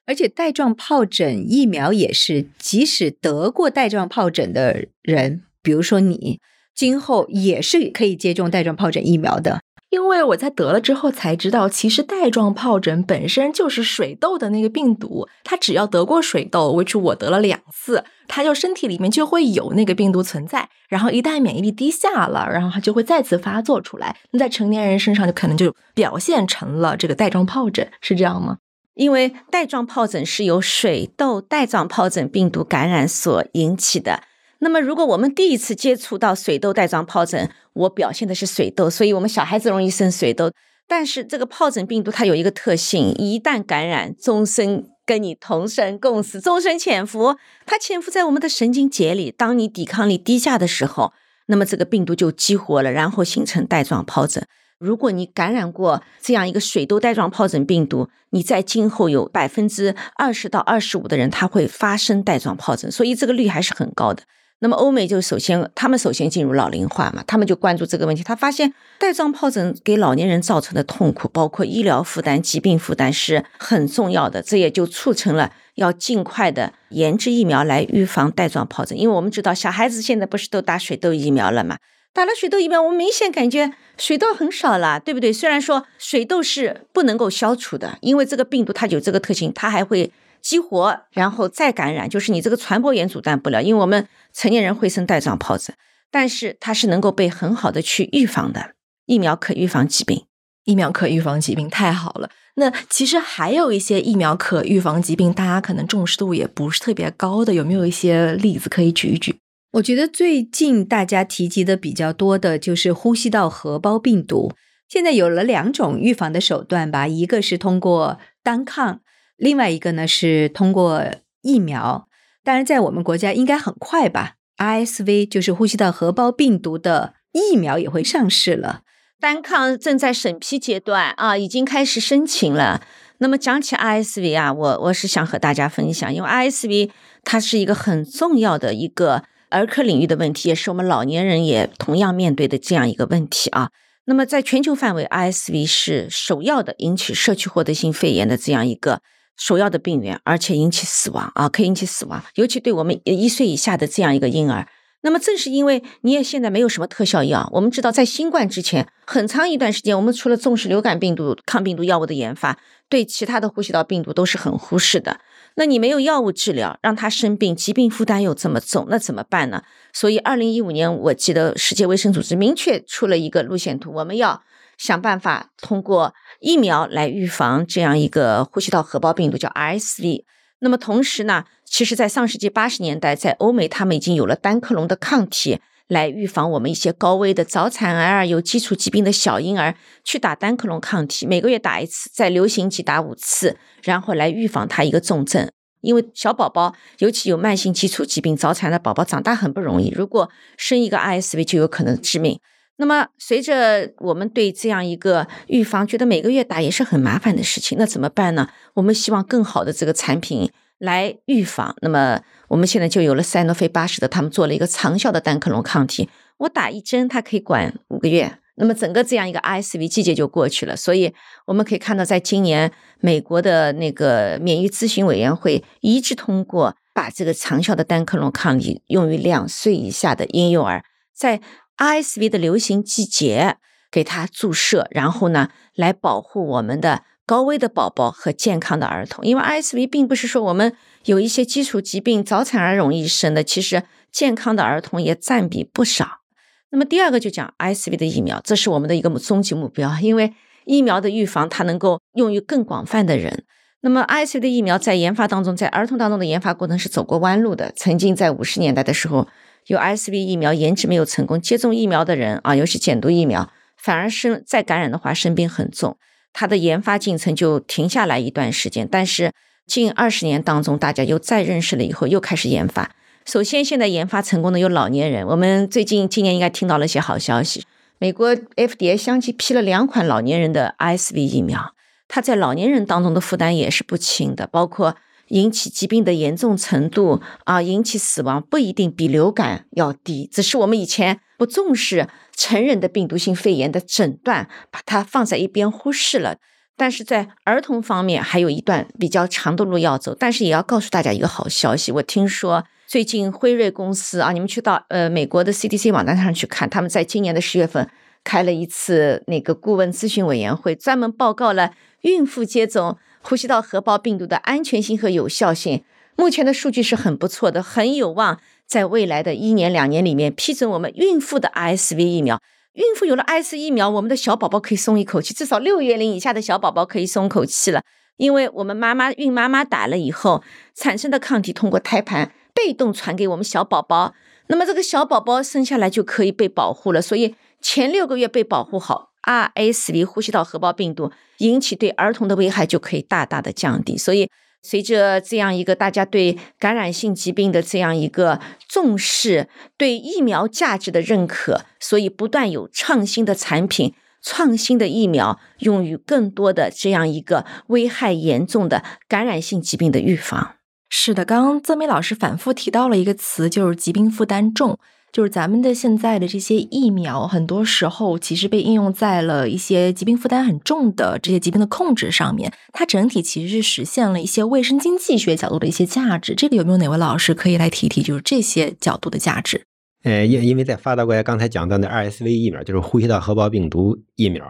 [0.07, 6.39] 而且带状疱疹疫苗也是，即使得过带状疱疹的人，比如说你，
[6.73, 9.61] 今后也是可以接种带状疱疹疫苗的。
[9.89, 15.27] 因为我在得了之后才知道，其实带状疱疹本身就是水痘的那个病毒。
[15.45, 20.69] 它只要得过水痘，which 我得了两次，它就身体里面就会有那个病毒存在。
[20.89, 24.17] 然后一旦免疫力低下了，然后它就会再次发作出来。
[24.31, 28.57] 那在成年人身上就可能就表现成了这个带状疱疹，是这样吗？
[28.95, 34.23] 因为带状疱疹是由水痘带状疱疹病毒感染所引起的。
[34.59, 40.51] 那么，如果我们第一次接触到水痘带状疱疹，我表现的是水痘，所以我们小孩子容易生水痘。
[40.87, 47.35] 但是这个疱疹病毒它有一个特性，一旦感染，终身跟你同生共死，终身潜伏。
[47.65, 51.13] 它潜伏在我们的神经节里，当你抵抗力低下的时候，
[51.47, 54.45] 那么这个病毒就激活了，然后形成带状疱疹。
[54.79, 64.23] 如果你感染过这样一个水痘带状疱疹病毒，你在今后有百分之二十到二十五的人，他会发生带状疱疹，所以这个率还是很高的。
[64.59, 68.23] 那么欧美就首先，他们首先进入老龄化嘛，他们就关注这个问题。
[68.23, 74.41] 他发现带状疱疹给老年人造成的痛苦，包括医疗负担、疾病负担是很重要的。
[74.41, 78.99] 这也就促成了要尽快的研制疫苗来预防带状疱疹。
[78.99, 81.77] 因为我们知道小孩子现在不是都打水痘疫苗了嘛？
[82.11, 85.31] 打了水痘疫苗，我们明显感觉水痘很少了，对不对？
[85.31, 90.11] 虽然说水痘是不能够消除的，因为这个病毒它有这个特性，它还会。
[90.41, 93.61] 激活，然后再感染，就是你这个传播源阻断不了。
[93.61, 95.75] 因为我们成年人会生带状疱疹，
[96.11, 98.71] 但是它是能够被很好的去预防的。
[99.05, 100.25] 疫苗可预防疾病，
[100.65, 102.29] 疫苗可预防疾病，太好了。
[102.55, 109.37] 那其实还有一些疫苗可预防疾病，大家可能重视度也不是特别高的，有没有一些例子可以举一举？
[109.73, 114.53] 我觉得最近大家提及的比较多的就是呼吸道合胞病毒。
[114.89, 119.01] 现在有了两种预防的手段吧，一个是通过单抗。
[119.37, 121.03] 另外一个呢是通过
[121.41, 122.07] 疫苗，
[122.43, 128.81] 当然在我们国家应该很快吧，RSV 就是呼吸道合胞病毒的疫苗也会上市了。
[129.19, 132.81] 单抗正在审批阶段啊，已经开始申请了。
[133.19, 136.91] 那么讲起 RSV 啊，我我是想和大家分享，因为 RSV
[137.23, 143.71] 它是一个很重要的一个儿科领域的问题，也是我们老年人也同样面对的这样一个问题啊。
[144.05, 149.01] 那么在全球范围，RSV 是首要的引起社区获得性肺炎的这样一个。
[149.37, 154.67] 首要的病源，而且引起死亡啊，可以引起死亡，尤其对我们一岁以下的这样一个婴儿。
[155.01, 162.57] 那么正是因为你也现在没有什么特效药，我们知道在新冠之前很长一段时间，我们除了重视流感病毒抗病毒药物的研发，
[162.89, 165.19] 对其他的呼吸道病毒都是很忽视的。
[165.55, 169.61] 那你没有药物治疗，让他生病，疾病负担又这么重，那怎么办呢？
[169.93, 174.41] 所以二零一五年，我记得世界卫生组织明确出了一个路线图，我们要。
[174.77, 180.23] 想办法通过疫苗来预防这样一个呼吸道合胞病毒，叫 RSV。
[180.59, 195.47] 那么同时呢，其实，在上世纪八十年代，在欧美他们已经有了单克隆的抗体来预防我们一些高危的早产儿、有基础疾病的小婴儿去打单克隆抗体，每个月打一次，在流行期打五次，然后来预防他一个重症。
[195.81, 202.39] 因为小宝宝尤其有慢性基础疾病、早产的宝宝长大很不容易，如果生一个 RSV 就有可能致命。
[202.79, 208.47] 那么，随着我们对这样一个预防，觉得每个月打也是很麻烦的事情，那怎么办呢？
[208.75, 211.75] 我们希望更好的这个产品来预防。
[211.81, 218.37] 那么，我们现在就有了赛诺菲八十的，他们做了一个长效的单克隆抗体，我打一针，它可以管五个月。
[218.57, 220.75] 那么，整个这样一个 RSV 季节就过去了。
[220.75, 221.11] 所以，
[221.47, 231.41] 我们可以看到，在今年美国的那个免疫咨询委员会一致通过，把这个长效的单克隆抗体用于两岁以下的婴幼儿，在。
[231.77, 233.57] RSV 的流行季节，
[233.91, 239.25] 给它注射，然后呢，来保护我们的高危的宝宝和健康的儿童。
[239.25, 240.75] 因为 RSV 并不是说我们
[241.05, 246.21] 有一些基础疾病、早产儿容易生的，其实健康的儿童也占比不少。
[246.69, 250.33] 那么第二个就讲 RSV 的疫苗，这是我们的一个终极目标，因为
[250.65, 253.45] 疫苗的预防它能够用于更广泛的人。
[253.81, 257.71] 那么 RSV 的疫苗在研发当中，在儿童当中的研发过程是走过弯路的。
[257.75, 259.27] 曾经在五十年代的时候，
[259.67, 265.97] 有 RSV 疫苗研制没有成功，接种疫苗的人啊，尤其减毒疫苗，反而是再感染的话生病很重，
[266.33, 268.87] 它的研发进程就停下来一段时间。
[268.89, 269.33] 但是
[269.65, 272.91] 近二十年当中，大家又再认识了以后，又开始研发。
[273.25, 275.27] 首先，现在研发成功的有老年人。
[275.27, 277.65] 我们最近今年应该听到了一些好消息，
[277.99, 281.73] 美国 FDA 相继批了两款老年人的 RSV 疫苗，
[282.07, 284.95] 它在老年人当中的负担也是不轻的，包括
[285.29, 296.37] 引起疾病的严重程度啊，引起死亡不一定比流感要低，只是我们以前不重视成人的病毒性肺炎的诊断，把它放在一边忽视了。
[296.75, 302.63] 但是在儿童方面还有一段比较长的路要走，但是也要告诉大家一个好消息，我听说。
[302.89, 307.89] 最近辉瑞公司啊，你们去到呃美国的 CDC 网站上去看，他们在今年的十月份
[308.23, 311.73] 开了一次那个顾问咨询委员会，专门报告了
[312.03, 312.97] 孕妇接种
[313.27, 315.83] 呼吸道合胞病毒的安全性和有效性。
[316.15, 322.41] 目前的数据是很不错的，很有望在未来的一年两年里面批准我们孕妇的 RSV 疫苗。
[322.73, 327.81] 孕妇有了 RSV 疫苗，我们的小宝宝可以松一口气，至少六月龄以下的小宝宝可以松口气了，
[328.15, 330.41] 因为我们妈妈孕妈妈打了以后
[330.73, 332.31] 产生的抗体通过胎盘。
[332.55, 334.15] 被动传给我们小宝宝，
[334.47, 336.99] 那么这个小宝宝生下来就可以被保护了。
[336.99, 343.97] 所以前六个月被保护好，RSV 呼吸道合胞病毒引起对儿童的危害就可以大大的降低。
[343.97, 344.29] 所以
[344.63, 349.47] 随着这样一个大家对感染性疾病的这样一个重视，
[349.77, 360.55] 对疫苗价值的认可，所以不断有创新的产品、创新的疫苗用于更多的这样一个危害严重的感染性疾病的预防。
[360.89, 364.79] 是的，刚刚曾梅老师反复提到了一个词，就是疾病负担重。
[365.11, 372.53] 就是咱们的现在的这些疫苗，很多时候其实被应用在了一些疾病负担很重的这些疾病的控制上面。
[372.73, 376.35] 它整体其实是实现了一些卫生经济学角度的一些价值。
[376.35, 379.63] 这个有没有哪位老师可以来提提，就是这些角度的价值？
[380.03, 384.45] 呃，因因为在发达国家，刚才讲到的 RSV 疫苗就是呼吸道合胞病毒疫苗，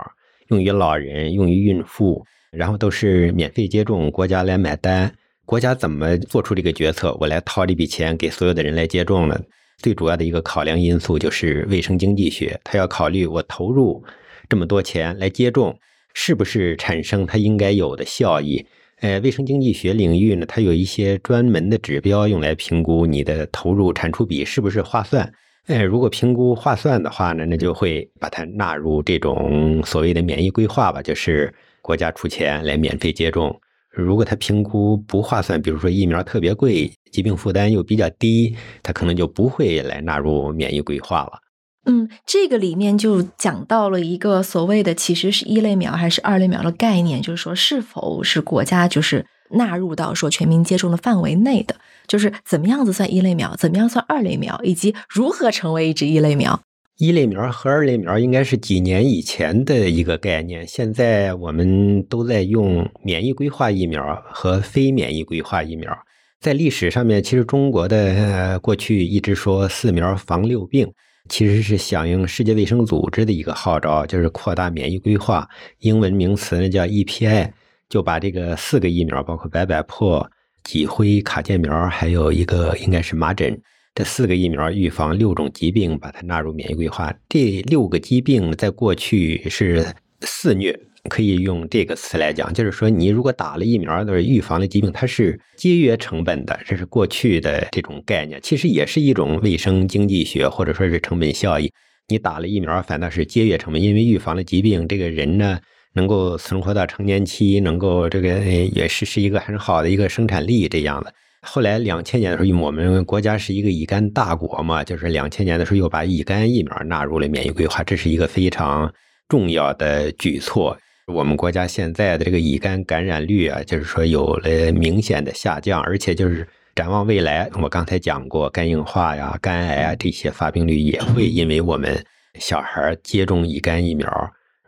[0.49, 5.13] 用于老人，用于孕妇，然后都是免费接种，国家来买单。
[5.45, 7.15] 国家怎么做出这个决策？
[7.21, 9.39] 我来掏这笔钱给所有的人来接种呢？
[9.81, 14.03] 最主要的一个考量因素就是卫生经济学，它要考虑我投入
[14.49, 15.77] 这么多钱来接种，
[16.15, 18.65] 是不是产生它应该有的效益？
[19.01, 25.31] 呃，卫生经济学领域呢，它有一些专门的指标用来评估你的投入产出比是不是划算。
[25.67, 31.53] 呃，如果评估划算的话呢，那就会把它纳入这种所谓的免疫规划吧，就是
[31.83, 33.55] 国家出钱来免费接种。
[34.01, 41.39] 如果他评估不划算，比如说疫苗特别贵，疾病负担又比较低，他可能就不会来纳入免疫规划了。
[41.85, 56.61] 嗯，这个里面就讲到了一个所谓的其实是一类苗还是二类苗的概念，就是说是否是国家就是纳入到说全民接种的范围内的，就是怎么样子算一类苗，怎么样算二类苗，以及如何成为一只一类苗。
[56.97, 65.95] 一类苗和二类苗应该是几年以前的一个概念，现在我们都在用免疫规划疫苗和非免疫规划疫苗。
[66.41, 70.91] 在历史上面，其实中国的过去一直说四苗防六病，
[71.29, 75.47] 其实是响应世界卫生组织的一个号召，就是扩大免疫规划。
[75.81, 77.51] 英文名词呢叫 EPI，
[77.89, 80.27] 就把这个四个疫苗，包括白百破、
[80.63, 83.55] 脊灰、卡介苗，还有一个应该是麻疹。
[83.97, 87.11] 这四个疫苗预防六种疾病，把它纳入免疫规划。
[87.27, 89.83] 这六个疾病在过去是
[90.21, 90.79] 肆虐，
[91.09, 98.39] 可以用这个词来讲，就是说你如果打了疫苗的预防的疾病，它是节约成本的，这是过去的这种概念。
[98.43, 101.73] 其实也是一种卫生经济学，或者说是成本效益。
[102.07, 105.57] 你打了疫苗，反倒是节约成本，因为预防的疾病，这个人呢
[105.95, 108.37] 能够存活到成年期，能够这个
[108.75, 111.11] 也是是一个很好的一个生产力这样的。
[111.49, 118.93] 后来两千年的时候，因为我们国家是一个乙肝大国嘛，就是两千年的时候又把乙肝疫苗纳入了免疫规划，这是一个非常
[119.29, 120.77] 重要的举措。
[121.07, 126.45] 我们国家现在的这个乙肝感染率啊，就是说有了明显的下降，而且就是
[126.75, 131.97] 展望未来，我刚才讲过，肝硬化呀、肝癌啊这些发病率也会因为我们
[132.39, 134.07] 小孩接种乙肝疫苗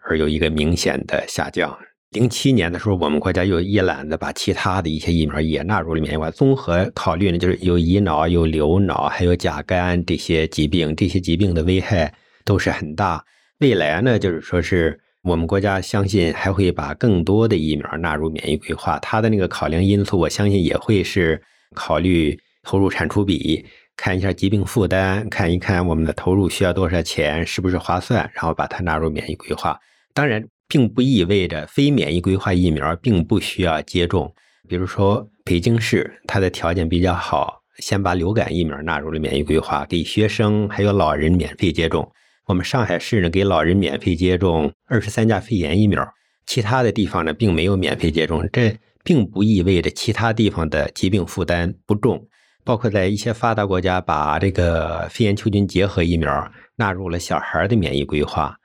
[0.08, 1.78] 而有一个明显的下降。
[2.12, 12.12] 零七年的时候，我们国家又一揽子把其他的一些疫苗也纳入了免疫规综合考虑呢，就是有乙脑、有瘤脑、还有甲肝这些疾病，这些疾病的危害
[12.44, 13.24] 都是很大。
[13.60, 18.98] 未来呢，就是说是我们国家相信还会把更多的疫苗纳入免疫规划。
[18.98, 21.40] 它的那个考量因素，我相信也会是
[21.76, 23.64] 考虑投入产出比，
[23.96, 29.80] 看一下疾病负担，看一看我们的投入需要多少钱，是不是划算，然后把它纳入免疫规划。
[30.16, 30.44] 当然。
[30.70, 34.34] 并不意味着非免疫规划疫苗并不需要接种。
[34.68, 42.10] 比如说，北京市它的条件比较好，先把流感疫苗纳入了免疫规划，给学生还有老人免费接种。
[42.46, 46.08] 我们上海市呢，给老人免费接种二十三价肺炎疫苗，
[46.46, 48.48] 其他的地方呢，并没有免费接种。
[48.54, 52.28] 这并不意味着其他地方的疾病负担不重。
[52.64, 58.56] 包括在一些发达国家，把这个肺炎球菌结合疫苗纳入了小孩的免疫规划。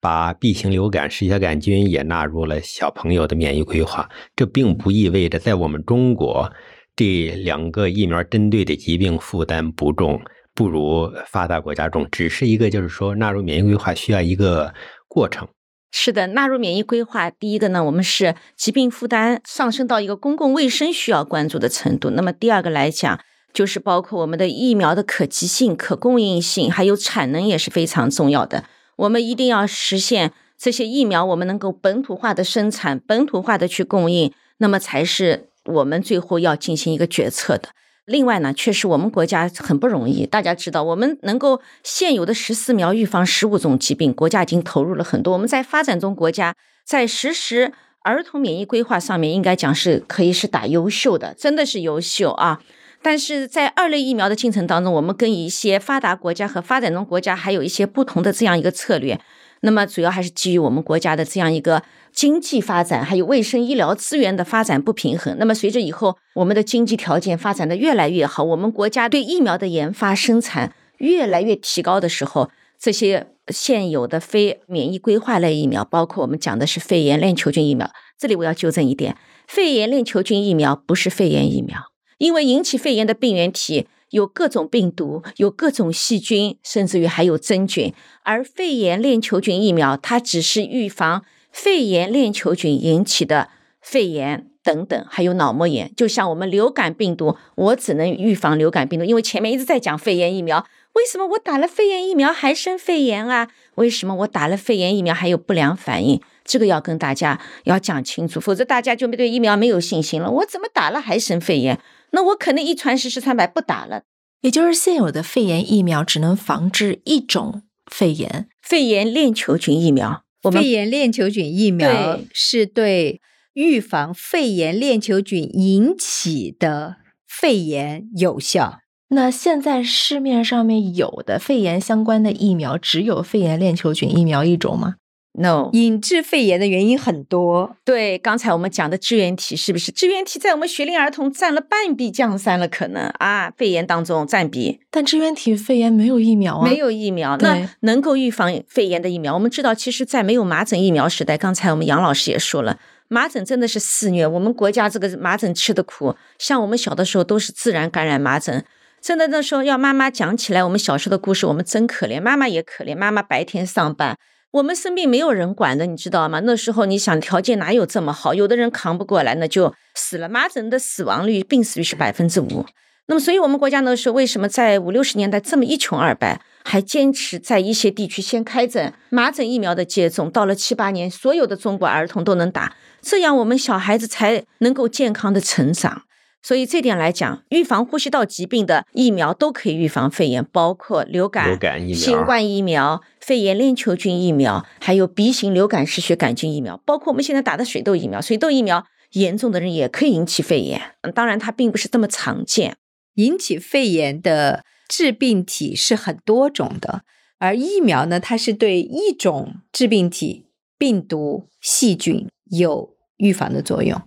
[0.00, 6.52] 把 B 型流感嗜血杆菌也纳入了小朋友的免疫规划，这并不意味着在我们中国
[6.94, 10.20] 这两个疫苗针对的疾病负担不重，
[10.54, 14.72] 不如发达国家重，只是一个就是说纳入免疫规划需要一个
[15.08, 15.48] 过程。
[15.90, 22.10] 是的，纳入免疫规划，第一个呢，我们是疾病负担上升到一个公共卫生需要关注的程度。
[22.10, 23.18] 那么第二个来讲，
[23.54, 28.64] 就是包括我们的疫苗的可及性、可供应性，还有产能也是非常重要的。
[28.98, 37.68] 我们一定要实现这些疫苗，我们能够本土化的生产，本土化的去供应，那么才是我们最后要进行一个决策的。
[38.04, 45.34] 另外呢，确实我们国家很不容易，大家知道，我们能够现有的十四苗预防十五种疾病，国家已经投入了很多。
[45.34, 47.72] 我们在发展中国家在实施
[48.02, 52.60] 儿童免疫规划上面，应该讲是可以是打优秀的，真的是优秀啊。
[53.00, 59.20] 但是在二类疫苗的进程当中，我们跟一些发达国家和发展中国家还有一些不同的这样一个策略。
[59.60, 61.82] 那么主要还是基于我们国家的这样一个
[62.12, 65.36] 经济发展，还有卫生医疗资源的发展不平衡。
[65.38, 79.16] 那么随着以后我们的经济条件发展的越来越好，我们国家对疫苗的研发生产越来越提高的时候，这些现有的非免疫规划类疫苗，包括我们讲的是肺炎链球菌疫苗，这里我要纠正一点，
[79.48, 81.76] 肺炎链球菌疫苗不是肺炎疫苗。
[82.18, 87.92] 因为引起肺炎的病原体有各种病毒，有各种细菌，甚至于还有真菌。
[88.22, 93.48] 而肺炎链球菌疫苗，它只是预防肺炎链球菌引起的
[93.80, 95.92] 肺炎等等，还有脑膜炎。
[95.96, 99.04] 就像我们流感病毒，我只能预防流感病毒。
[99.04, 103.48] 因为前面一直在讲肺炎疫苗，为什么我打了肺炎疫苗还生肺炎啊？
[103.76, 106.20] 为什么我打了肺炎疫苗还有不良反应？
[106.44, 110.30] 这个要跟大家要讲清楚，否则大家就对疫苗没有信心了。
[110.30, 111.78] 我怎么打了还生肺炎？
[112.10, 114.02] 那我可能一传十，十传百，不打了。
[114.40, 120.22] 也就是现有的肺炎疫苗只能防治一种肺炎，肺炎链球菌疫苗。
[120.52, 123.20] 肺炎链球菌疫苗是对
[123.54, 126.96] 预防肺炎链球菌引起的
[127.26, 128.78] 肺炎有效。
[129.08, 134.94] 那现在市面上面有的肺炎相关的疫苗，只有肺炎链球菌疫苗一种吗
[135.38, 137.76] ？no，引致肺炎的原因很多。
[137.84, 139.90] 对，刚才我们讲的支原体是不是？
[139.90, 144.80] 支原体在我们学龄儿童占了半壁江山了，可能啊，肺炎当中占比。
[144.90, 147.36] 但支原体肺炎没有疫苗啊，没有疫苗。
[147.38, 152.78] 那能够预防肺炎的疫苗，我们知道，其实，在没有麻疹疫苗时代，刚才我们杨老师也说了，
[153.08, 154.26] 麻疹真的是肆虐。
[154.26, 158.64] 我们国家这个麻疹吃的苦，像我们小的时候都是自然感染麻疹，
[159.00, 164.16] 真的那时候要妈妈讲起来，我们小时候的故事，我们真可怜，妈妈也可怜，妈妈白天上班。
[164.50, 166.40] 我们生病没有人管的，你知道吗？
[166.40, 168.32] 那时候你想条件哪有这么好？
[168.32, 170.26] 有的人扛不过来，那就死了。
[170.26, 172.64] 麻疹的死亡率、病死率是百分之五。
[173.08, 180.30] 那么，所以我们国家那时候为什么在五六十年代这么一穷二白，还坚持在一些地区先开展麻疹疫苗的接种？
[180.30, 186.04] 到了七八年，所有的中国儿童都能打，这样我们小孩子才能够健康的成长。
[186.48, 198.18] 所以这点来讲，预防呼吸道疾病的疫苗都可以预防肺炎，包括流感、流感疫苗、新冠疫苗、肺炎链球菌疫苗，还有鼻型流感嗜血杆菌疫苗，包括我们现在打的水痘疫苗。
[198.22, 200.80] 水痘疫苗严重的人也可以引起肺炎，
[201.14, 202.78] 当然它并不是这么常见。
[203.16, 207.02] 引起肺炎的致病体是很多种的，
[207.36, 210.46] 而疫苗呢，它是对一种致病体
[210.78, 214.00] 病毒、细菌有预防的作用。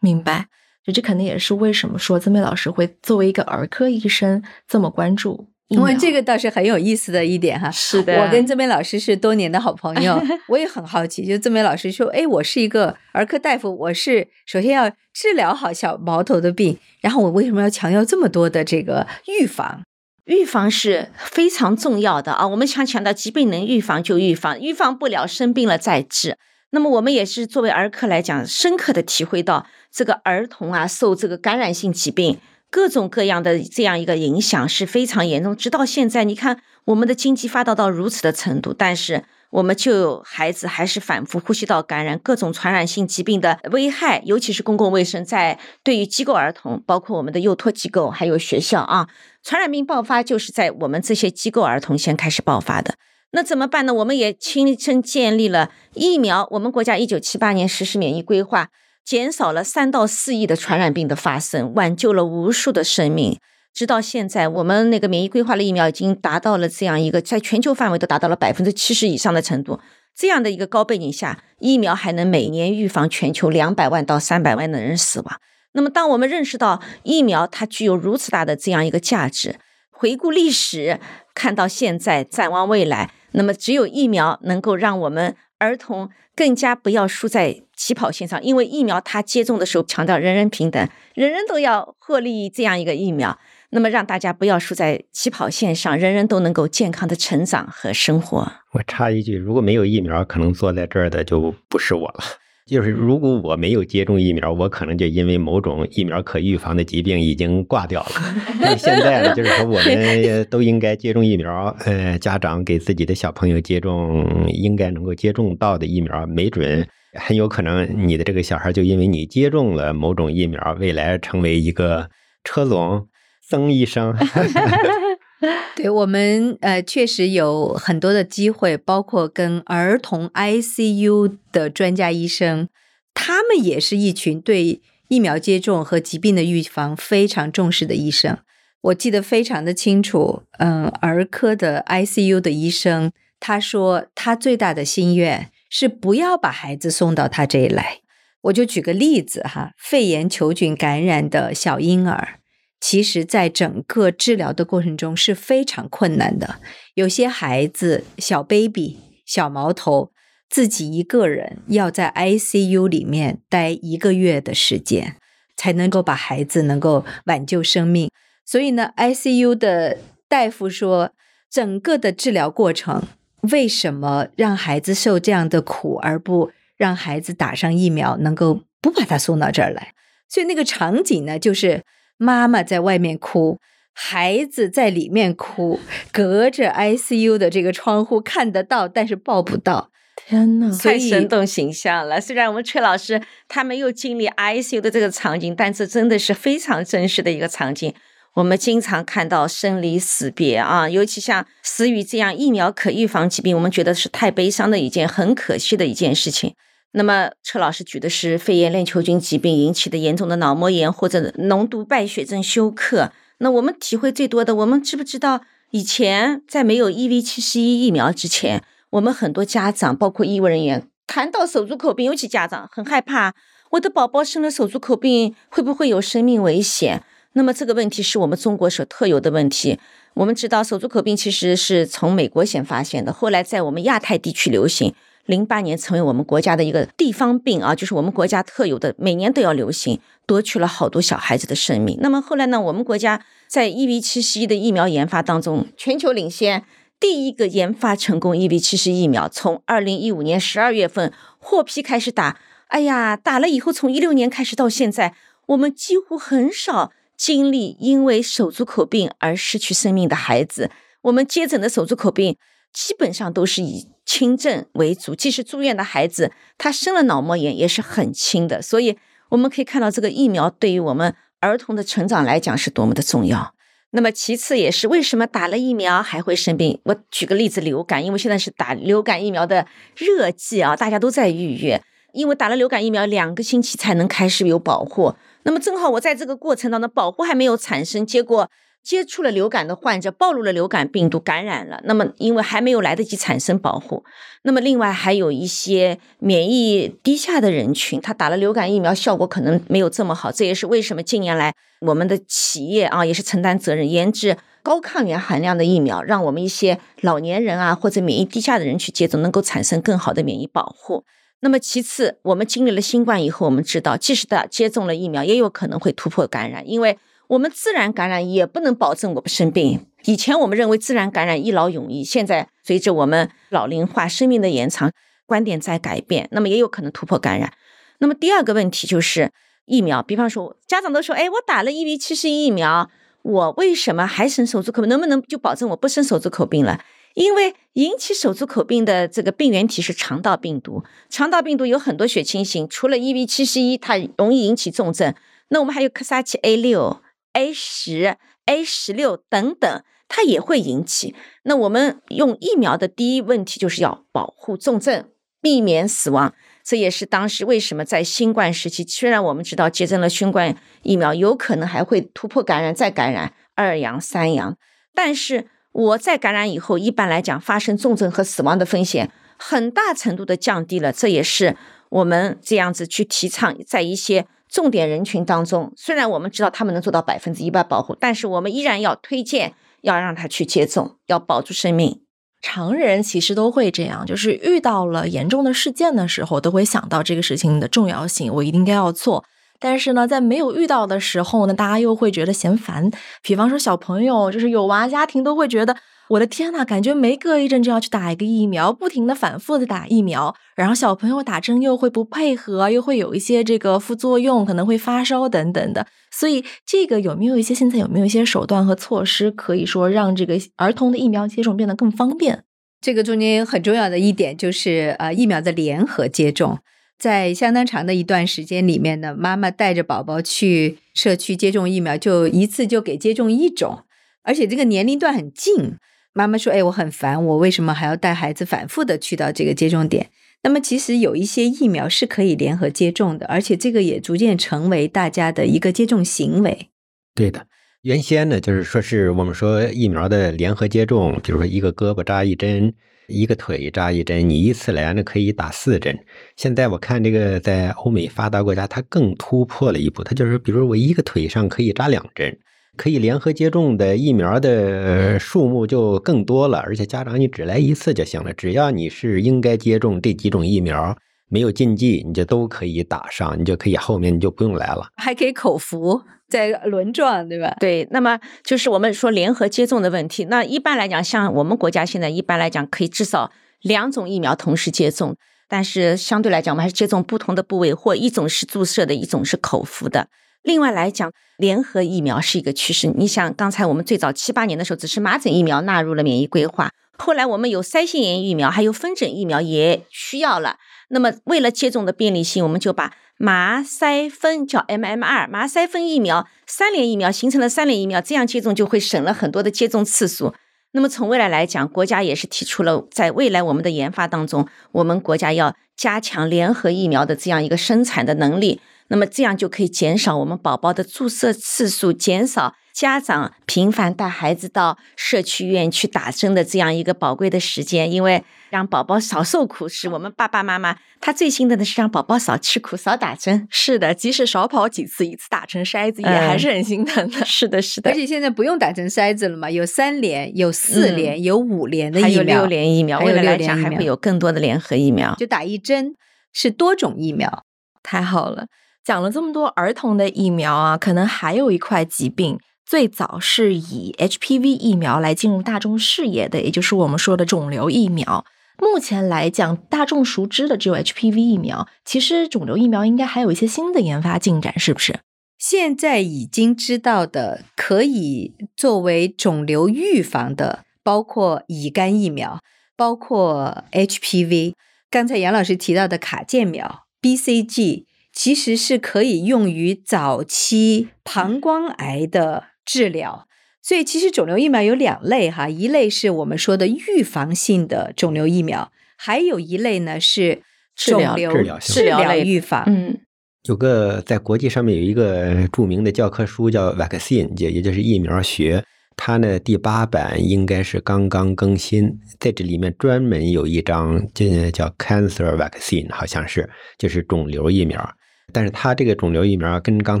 [0.00, 0.48] 明白。
[0.84, 7.70] 就这可能也是为什么说曾梅老师会作为一个儿科医生这么关注，因为这个倒是很有意思的一点哈。
[7.70, 19.82] 是的，我跟曾梅老师是多年的好朋友， 我也很好奇，就曾梅老师说，哎，我是一个儿科大夫，我是首先要治疗好小毛头的病，然后我为什么要强调这么多的这个预防？
[20.26, 22.48] 预防是非常重要的啊！
[22.48, 26.38] 我们常强调疾病能预防就预防，预防不了生病了再治。
[26.74, 35.56] 那么我们也是作为儿科来讲，深刻的体会到这个儿童啊，受这个感染性疾病各种各样的这样一个影响是非常严重。
[35.56, 49.08] 直到现在，你看我们的经济发达到如此的程度，但是我们就有孩子还是反复呼吸道感染，各种传染性疾病的危害，尤其是公共卫生在对于机构儿童，包括我们的幼托机构还有学校啊，
[49.44, 52.96] 传染病爆发就是在我们这些机构儿童先开始爆发的。
[53.34, 53.92] 那怎么办呢？
[53.92, 56.46] 我们也亲身建立了疫苗。
[56.52, 58.68] 我们国家一九七八年实施免疫规划，
[59.04, 63.40] 减少了三到四亿的传染病的发生，挽救了无数的生命。
[63.72, 69.80] 直到现在，我们那个免疫规划的疫苗已经达到了这样一个在全球范围都达到了百分之七十以上的程度。
[70.14, 75.40] 这样的一个高背景下，疫苗还能每年预防全球两百万到三百万的人死亡。
[75.72, 79.56] 那么，当我们认识到疫苗它具有如此大的这样一个价值，
[79.90, 81.00] 回顾历史，
[81.34, 83.10] 看到现在，展望未来。
[83.34, 93.38] 那么，只有疫苗能够让我们儿童更加不要输在起跑线上，因为疫苗它接种的时候强调人人平等，人人都要获利这样一个疫苗。
[93.70, 98.52] 那么，让大家不要输在起跑线上，人人都能够健康的成长和生活。
[98.72, 102.20] 我插一句，如果没有疫苗，可能坐在这儿的就不是我了。
[102.66, 108.10] 就是如果我没有接种疫苗，我可能就因为某种疫苗可预防的疾病已经挂掉了。
[108.58, 111.76] 那现在呢，就是说我们 都应该接种疫苗。
[111.84, 116.86] 呃，家长给自己的小朋友接种应该能够接种到的疫苗，没准
[117.20, 122.08] 很有可能你的这个小孩就因为你接种了某种疫苗，未来成为一个
[122.44, 123.06] 车总、
[123.46, 124.16] 曾医生。
[125.76, 132.68] 对我们呃，确实有很多的机会，包括跟儿童 ICU 的专家医生，
[133.12, 138.38] 他们也是一群对疫苗接种和疾病的预防非常重视的医生。
[138.82, 148.00] 我记得非常的清楚，嗯，儿科的 ICU 的医生他说，他最大的心愿是不要把孩子送到他这里来。
[148.42, 152.40] 我就举个例子哈，肺炎球菌感染的小婴儿。
[152.86, 156.56] 其实，在整个治疗的过程中是非常困难的。
[156.92, 160.12] 有些孩子小 baby、小毛头，
[160.50, 165.16] 自己一个人要在 ICU 里面待一个月的时间，
[165.56, 168.10] 才能够把孩子能够挽救生命。
[168.44, 169.96] 所以呢，ICU 的
[170.28, 171.12] 大夫说，
[171.50, 173.02] 整个的治疗过程，
[173.50, 179.94] 为什么让孩子受这样的苦，而不让孩子打上疫苗，能够不把他送到这儿来？
[180.28, 181.82] 所以那个场景呢，就是。
[182.16, 183.58] 妈妈在外面哭，
[183.92, 185.80] 孩子在里面哭，
[186.12, 189.90] 隔着 ICU 的这个窗户看得到，但是抱不到。
[190.26, 192.20] 天呐，太生动形象了！
[192.20, 197.92] 虽然我们崔老师他没有经历 ICU 的这个场景，但这真的是非常真实的一个场景。
[198.34, 206.54] 我们经常看到生离死别啊，尤其像死于这样疫苗可预防疾病，我们觉得是太悲伤的一件，很可惜的一件事情。
[206.96, 213.10] 那么，车老师举的是肺炎链球菌疾病引起的严重的脑膜炎或者脓毒败血症休克。
[213.38, 215.40] 那我们体会最多的，我们知不知道
[215.72, 223.34] 以前在没有 E V 七十一疫苗之前，我们很多家长包括医务人员谈到手足口病，尤其家长很害怕，
[223.72, 227.02] 我的宝宝生了手足口病会不会有生命危险？
[227.32, 229.80] 那么这个问题是我们中国所特有的问题。
[230.14, 234.94] 我们知道手足口病其实是从美国先发现的，后来在我们亚太地区流行。
[235.26, 241.98] 零八年成为我们国家的一个地方病啊，就是我们国家特有的，每年都要流行，夺去了好多小孩子的生命。
[242.00, 246.64] 那么后来呢，我们国家在 E V 七十一的疫苗研发当中，全球领先，
[247.00, 255.14] 第一个研发成功 E V 七十疫苗，从二零一五年十二月份获批开始打，哎呀，打了以后，从一六年开始到现在，
[255.46, 260.70] 我们几乎很少经历因为手足口病而失去生命的孩子。
[261.02, 262.36] 我们接诊的手足口病
[262.72, 263.88] 基本上都是以。
[264.04, 268.60] 轻症为主，即使住院的孩子，他生了脑膜炎也是很轻的。
[268.60, 268.98] 所以
[269.30, 273.54] 我们可以看到，这个疫苗对于我们儿童的成长来讲是多么的重要。
[273.90, 276.80] 那么其次也是为什么打了疫苗还会生病？
[276.84, 281.80] 我举个例子，流感，因为现在是打流感疫苗的热季啊，大家都在预约。
[282.12, 288.48] 因为打了流感疫苗两个星期才能开始有保护，那么正好我在这个过程当中保护还没有产生，结果。
[288.84, 294.04] 接触了流感的患者暴露了流感病毒感染了，那么因为还没有来得及产生保护，
[294.42, 311.04] 那么另外还有一些免疫低下的人群，他打了流感疫苗效果可能没有这么好，这也是为什么近年来我们的企业啊也是承担责任研制高抗原含量的疫苗，让我们一些老年人啊或者免疫低下的人去接种，能够产生更好的免疫保护。
[311.40, 316.98] 那么其次，我们经历了新冠以后，我们知道即使的接种了疫苗，也有可能会突破感染，因为。
[317.28, 319.86] 我们自然感染也不能保证我不生病。
[320.04, 324.92] 以前我们认为自然感染一劳永逸，现在随着我们老龄化、生命的延长，
[325.24, 327.52] 观点在改变，那么也有可能突破感染。
[327.98, 329.30] 那么第二个问题就是
[329.64, 332.90] 疫苗，比方说家长都说：“哎，我打了 E V 七十一疫苗，
[333.22, 334.84] 我为什么还生手足口？
[334.84, 336.80] 能不能就保证我不生手足口病了？”
[337.14, 345.14] 因为引起手足口病的这个病原体是肠道病毒，肠道病毒有很多血清型，除了 E V 七十一，它容易引起重症，
[345.48, 347.00] 那我们还有克萨奇 A 六。
[347.34, 348.16] A 十、
[348.46, 349.82] A 十六等等。
[350.06, 351.16] 它也会引起。
[351.44, 355.08] 那我们用疫苗的第一问题就是要保护重症，
[355.40, 356.34] 避免死亡。
[356.62, 364.56] 这也是当时为什么在新冠时期，虽然我们知道接种了新冠疫苗有可能还会突破感染再感染二阳三阳，
[364.94, 370.92] 但是我在感染以后，一般来讲发生重症和死亡的风险很大程度的降低了。
[370.92, 371.56] 这也是
[371.88, 382.02] 我们这样子去提倡，在一些重点人群当中，虽然我们知道他们能做到百分之一百保护，但是我们依然要推荐要让他去接种，要保住生命。
[382.40, 389.24] 常人其实都会这样，就是遇到了严重的事件的时候，都会想到这个事情的重要性，我一定该要做。
[389.58, 392.88] 但是呢，在没有遇到的时候呢，大家又会觉得嫌烦。
[393.22, 395.76] 比方说小朋友，就是有娃家庭都会觉得。
[396.10, 405.86] 我的天呐，感觉没隔一阵就要去打一个疫苗，不停的反复的打疫苗，然后小朋友打针又会不配合，又会有一些这个副作用，可能会发烧等等的。
[406.10, 412.44] 所以这个有没有一些现在有没有一些手段和措施，可以说让这个儿童的疫苗接种变得更方便？
[412.82, 416.58] 这个中间很重要的一点就是呃疫苗的联合接种，
[416.98, 423.84] 在相当长的一段时间里面呢，妈妈带着宝宝去社区接种疫苗，就一次就给接种一种，
[424.22, 425.76] 而且这个年龄段很近。
[426.16, 430.10] 妈妈说：“哎，我很烦，我为什么还要带孩子反复的去到这个接种点？
[430.44, 436.68] 那么其实有一些疫苗是可以联合接种的，而且这个也逐渐成为大家的一个接种行为。
[437.16, 437.48] 对的，
[437.82, 442.72] 原先呢就是说是我们说疫苗的联合接种，比如说一个胳膊扎一针，
[443.08, 445.98] 一个腿扎一针，你一次来呢可以打四针。
[446.36, 452.38] 现在我看这个在欧美发达国家，它更突破了一步，它就是比如我一个腿上可以扎两针。”
[452.76, 460.96] 可以联合接种的疫苗的数目就更多了，而且家长你只来一次就行了，只要你是应该接种这几种疫苗，
[461.28, 467.56] 没有禁忌，你就都可以打上，你就可以后面你就不用来了，还可以口服再轮转，对吧？
[467.60, 473.30] 对，那么就是我们说联合接种的问题，那一般来讲，像我们国家现在一般来讲可以至少
[473.62, 475.16] 两种疫苗同时接种，
[475.48, 480.08] 但是相对来讲，我们还是接种不同的部位，或一种是注射的，一种是口服的。
[480.44, 482.92] 另外来讲，联合疫苗是一个趋势。
[482.96, 490.58] 你想，刚才我们最早七八年的时候，只是麻疹疫苗纳入了免疫规划，后来我们有腮腺炎疫苗，还有风疹疫苗也需要了。
[490.90, 500.34] 那么为了接种的便利性，我们就把麻腮风叫 MMR 麻腮风疫苗三联疫苗形成了三联疫苗，这样接种就会省了很多的接种次数。
[500.72, 508.60] 那么从未来来讲，国家也是提出了，在未来我们的研发当中，我们国家要加强联合疫苗的这样一个生产的能力。
[508.88, 517.90] 那么这样就可以减少我们宝宝的注射次数，减少家长频繁带孩子到社区医院去打针的这样一个宝贵的时间。
[517.90, 523.48] 因为让宝宝少受苦是我们爸爸妈妈他最心疼的是让宝宝少吃苦、少打针。
[523.50, 527.24] 是的，即使少跑几次，一次打成筛子也还是很心疼的。
[527.26, 527.90] 是的，是的。
[527.90, 533.00] 而且现在不用打成筛子了嘛，有三联、有四联、有五联的疫苗，还有六联疫苗。
[533.00, 535.94] 未来来讲还会有更多的联合疫苗，就打一针
[536.32, 537.44] 是多种疫苗，
[537.82, 538.46] 太好了。
[538.84, 548.26] 讲了这么多儿童的疫苗啊，可能还有一块疾病，最早是以 HPV 疫苗来进入大众视野的，也就是我们说的肿瘤疫苗。
[548.58, 551.66] 目前来讲，大众熟知的只有 HPV 疫苗。
[551.84, 555.00] 其实肿瘤疫苗应该还有一些新的研发进展，是不是？
[555.38, 562.40] 现在已经知道的可以作为肿瘤预防的，包括乙肝疫苗，
[562.76, 564.52] 包括 HPV。
[564.90, 567.84] 刚才杨老师提到的卡介苗、BCG。
[568.14, 573.26] 其实是可以用于早期膀胱癌的治疗，
[573.60, 580.42] 所以其实肿瘤疫苗有两类哈，一类是我们说的预防性的肿瘤疫苗，还有一类呢是
[580.76, 582.62] 肿瘤治疗治疗预防。
[582.66, 583.00] 嗯，
[583.48, 588.64] 有个在国际上面有一个著名的教科书叫《Vaccine》，也也就是疫苗学。
[588.96, 596.48] 它呢，第八版应该是刚刚更新，在这里面专门有一章，这叫 Cancer Vaccine，好像是
[596.78, 597.92] 就是肿瘤疫苗。
[598.32, 600.00] 但是它这个肿瘤疫苗跟刚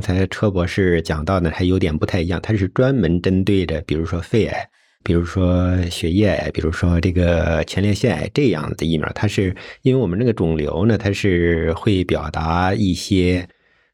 [0.00, 4.68] 才车博士讲到的还有点不太一样，它是专门针对着，比如说肺癌，
[5.04, 9.10] 比如说血液癌，比如说这个前列腺癌这样的疫苗。
[9.14, 13.46] 它是因为我们这个肿瘤呢，它是会表达一些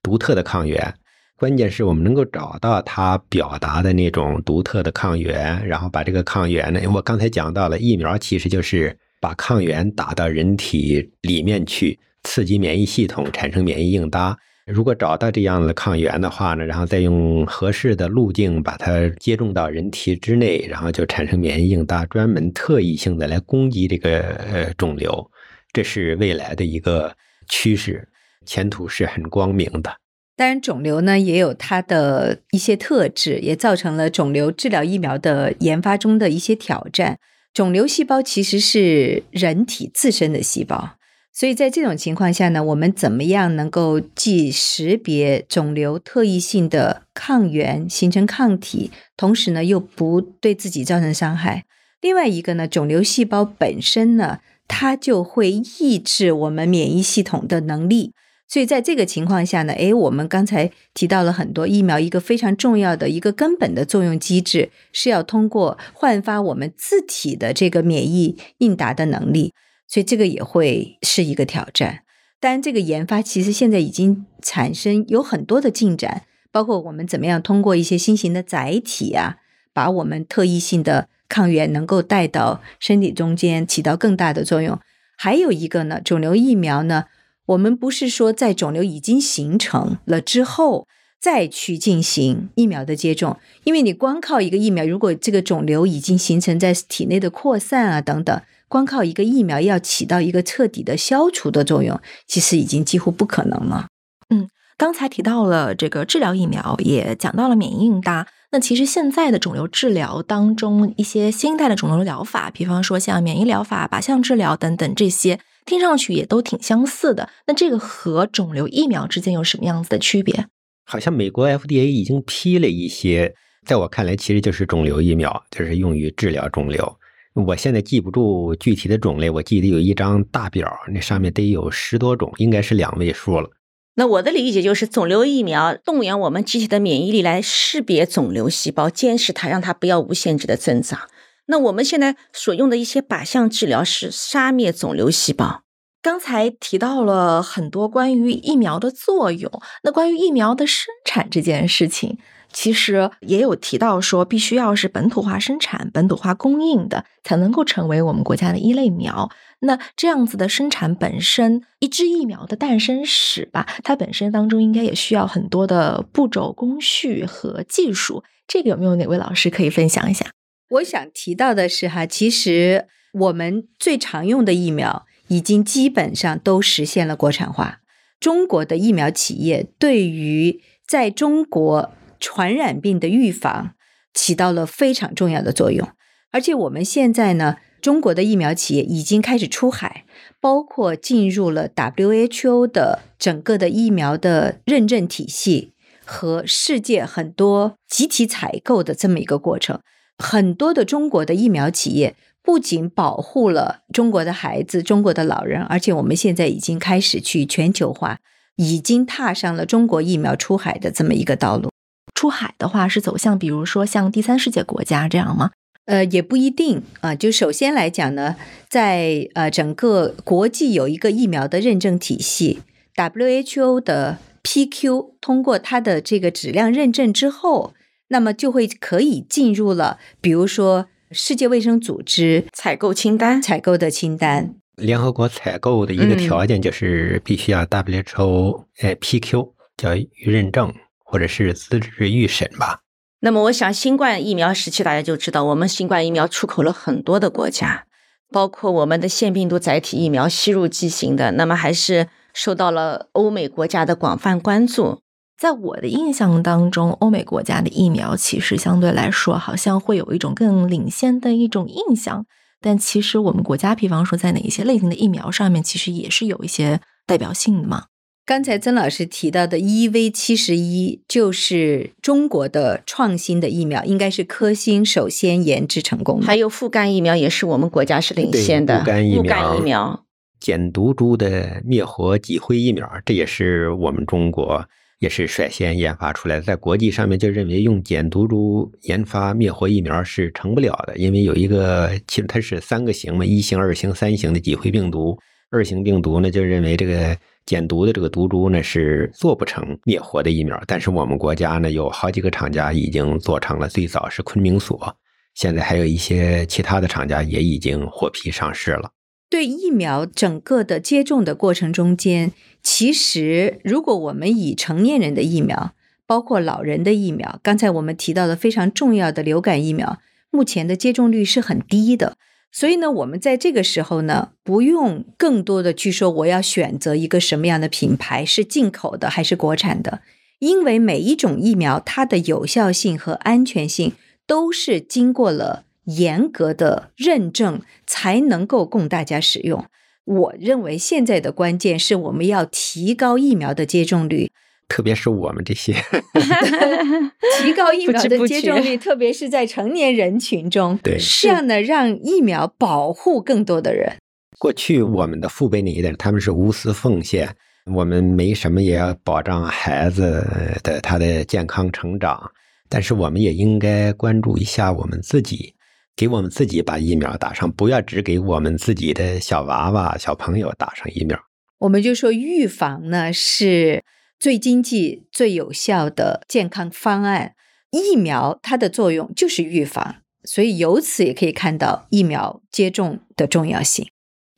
[0.02, 0.94] 独特的抗原。
[1.36, 14.36] 关键是我们能够找到它表达的那种独特的抗原，然后把这个抗原呢，我刚才讲到了，疫苗其实就是把抗原打到人体里面去，刺激免疫系统产生免疫应答。
[14.66, 24.20] 如果找到这样的抗原的话呢，然后再用合适的路径把它接种到人体之内，然后就产生免疫应答，专门特异性的来攻击这个
[24.52, 25.30] 呃肿瘤。
[25.72, 27.12] 这是未来的一个
[27.48, 28.08] 趋势，
[28.46, 29.96] 前途是很光明的。
[30.36, 37.18] 当然，肿瘤呢也有它的一些特质，也造成了肿瘤治疗疫苗的研发中的一些挑战。
[37.52, 40.96] 肿瘤细胞其实是人体自身的细胞，
[41.32, 51.64] 所以在这种情况下呢，我们怎么样能够既识别肿瘤特异性的抗原形成抗体，同时呢又不对自己造成伤害？
[52.00, 58.12] 另外一个呢，肿瘤细胞本身呢，它就会抑制我们免疫系统的能力。
[58.48, 69.54] 所以在这个情况下呢，诶，我们刚才提到了很多疫苗，一个非常重要的一个根本的作用机制是要通过焕发我们自体的这个免疫应答的能力，
[69.90, 72.02] 所以这个也会是一个挑战。
[72.38, 76.22] 当然，这个研发其实现在已经产生有很多的进展，
[76.52, 79.38] 包括我们怎么样通过一些新型的载体啊，
[79.74, 84.78] 把我们特异性的抗原能够带到身体中间，起到更大的作用。
[85.18, 87.06] 还有一个呢，肿瘤疫苗呢。
[87.46, 90.86] 我们不是说在肿瘤已经形成了之后
[91.20, 98.40] 再去进行疫苗的接种，因为你光靠一个疫苗，如果这个肿瘤已经形成在体内的扩散啊等等，
[98.70, 103.88] 光靠一个疫苗要起到一个彻底的消除的作用，其实已经几乎不可能了。
[104.32, 104.48] 嗯，
[104.78, 108.28] 刚才提到了这个治疗疫苗，也讲到了免疫应答。
[108.52, 115.40] 那其实现在的肿瘤治疗当中，一些新一代的肿瘤疗法，比方说像免疫疗法、靶向治疗等等这些。
[115.66, 120.46] 听上去也都挺相似的，那这个和肿瘤疫苗之间有什么样子的区别？
[120.84, 123.34] 好像美国 FDA 已经批了一些，
[123.66, 126.96] 在我看来其实就是肿瘤疫苗，就是用于治疗肿瘤。
[127.34, 133.50] 我现在记不住具体的种类，我记得有一张大表，那上面得有十多种，应该是两位数了。
[133.94, 141.00] 那我的理解就是，肿瘤疫苗动员我们机体的免疫力来识别肿瘤细胞，监视它，让它不要无限制的增长。
[141.46, 145.62] 那我们现在所用的一些靶向治疗是杀灭肿瘤细胞。
[146.02, 149.50] 刚才提到了很多关于疫苗的作用，
[149.82, 152.18] 那关于疫苗的生产这件事情，
[152.52, 159.28] 其实也有提到说，必须要是本土化生产、本土化供应的，才能够成为我们国家的一类苗。
[159.60, 168.24] 那这样子的生产本身，一支疫苗的诞生史吧，它本身当中应该也需要很多的步骤、工序和技术。
[168.48, 170.30] 这个有没有哪位老师可以分享一下？
[170.70, 177.80] 我想提到的是哈，其实我们最常用的疫苗已经基本上都实现了国产化。
[178.18, 183.74] 中国的疫苗企业对于在中国传染病的预防
[184.12, 185.88] 起到了非常重要的作用。
[186.32, 190.04] 而且我们现在呢，中国的疫苗企业已经开始出海，
[190.40, 195.72] 包括进入了 WHO 的整个的疫苗的认证体系
[196.04, 199.80] 和世界很多集体采购的这么一个过程。
[200.18, 208.18] 很多的中国的疫苗企业不仅保护了中国的孩子、中国的老人，而且我们现在已经开始去全球化，
[208.56, 211.70] 已经踏上了中国疫苗出海的这么一个道路。
[212.14, 215.50] 出海的话是走向，比如说像第三世界国家这样吗？
[215.84, 217.14] 呃，也不一定啊。
[217.14, 218.36] 就首先来讲呢，
[218.68, 222.60] 在呃整个国际有一个疫苗的认证体系
[222.96, 227.74] ，WHO 的 PQ 通过它的这个质量认证之后。
[228.12, 234.54] 那么就会可以进入了，比如说世界卫生组织采购清单、采购的清单。
[234.76, 240.72] 联合国采购的一个条件就是必须要 WHO 哎 PQ 叫预认证
[241.04, 242.80] 或者是资质预审吧。
[243.18, 247.86] 那么我想新冠疫苗时期大家就知道，我们新冠疫苗出口了很多的国家，
[248.30, 255.00] 包括我们的腺病毒载体疫苗吸入剂型的，那么还是受到了欧美国家的广泛关注。
[255.40, 262.26] 在我的印象当中，欧美国家的疫苗其实相对来说好像会有一种更领先的一种印象，
[262.60, 267.84] 但其实我们国家，比方说在哪一些类型的疫苗上面，其实也是有一些代表性的嘛。
[268.26, 276.26] 刚才曾老师提到的 E V 七十一就是中国的创新的疫苗，应该是科兴首先研制成功的。
[276.26, 279.18] 还有副肝疫苗也是我们国家是领先的，副肝疫
[279.62, 280.04] 苗、
[280.38, 284.66] 减毒株的灭活脊灰疫苗，这也是我们中国。
[285.00, 295.18] 也是率先研发出来的，在国际上面就认为用减毒株研发灭活疫苗是成不了的，因为有一个其实它是三个型嘛，一型、二型、三型的脊灰病毒。
[295.52, 300.62] 二型病毒呢，就认为这个减毒的这个毒株呢是做不成灭活的疫苗。
[300.66, 304.96] 但是我们国家呢有好几个厂家已经做成了，最早是昆明所，
[305.34, 308.92] 现在还有一些其他的厂家也已经获批上市了。
[309.28, 312.32] 对疫苗整个的接种的过程中间，
[312.62, 315.72] 其实如果我们以成年人的疫苗，
[316.06, 319.98] 包括老人的疫苗，刚才我们提到的非常重要的流感疫苗，
[320.30, 322.16] 目前的接种率是很低的。
[322.52, 330.02] 所以呢，我们在这个时候呢，不用更多的去说我要选择一个什么样的品牌，是进口的还是国产的，
[330.40, 333.92] 因为每一种疫苗它的有效性和安全性
[334.26, 339.64] 都是经过了严格的认证才能够供大家使用。
[340.10, 344.32] 我认为现在的关键是我们要提高疫苗的接种率，
[344.68, 345.72] 特别是我们这些。
[347.40, 350.98] 提高疫苗的接种率，特别是在成年人群中，对。
[350.98, 353.96] 这样呢，让疫苗保护更多的人。
[354.38, 357.32] 过去我们的父辈那一代，他们是无私奉献，
[357.72, 360.26] 我们没什么也要保障孩子
[360.62, 362.20] 的他的健康成长，
[362.68, 365.54] 但是我们也应该关注一下我们自己，
[366.00, 371.20] 给我们自己把疫苗打上，不要只给我们自己的小娃娃、小朋友打上疫苗。
[371.58, 373.84] 我们就说预防呢是
[374.18, 377.34] 最经济、最有效的健康方案。
[377.70, 383.86] 疫苗它的作用就是预防，所以由此也可以看到疫苗接种的重要性。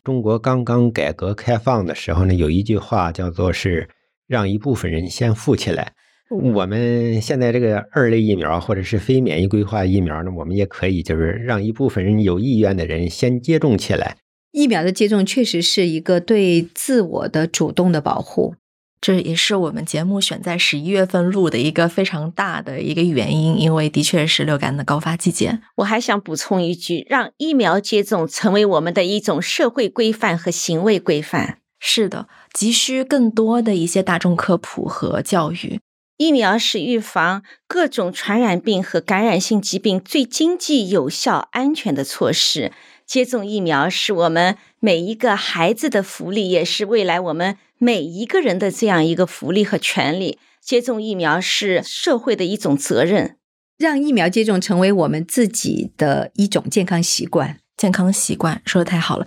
[0.03, 3.89] 中国刚刚改革开放的时候呢，有一句话叫做是
[4.27, 5.93] 让一部分人先富起来。
[6.41, 14.17] 我们现在这个二类疫苗或者是非免疫规划疫苗呢，我们也可以就是让一部分人有意愿的人先接种起来。
[14.53, 18.55] 疫苗的接种确实是一个对自我的主动的保护。
[19.01, 25.59] 这也是我们节目选在十一月份录的一个非常大的一个原因，因为的确是流感的高发季节。
[25.79, 31.59] 我还想补充一句，让疫苗接种成为我们的一种社会规范和行为规范。
[31.81, 35.81] 是的，急需更多的一些大众科普和教育。
[36.17, 42.73] 疫苗是预防各种传染病和感染性疾病最经济、有效、安全的措施。
[43.05, 50.39] 接种疫苗是我们每一个孩子的福利，也是未来我们每一个人的这样一个福利和权利。
[50.61, 53.37] 接种疫苗是社会的一种责任。
[53.77, 57.59] 让疫苗接种成为我们自己的一种健康习惯。
[57.77, 59.27] 健康习惯说的太好了。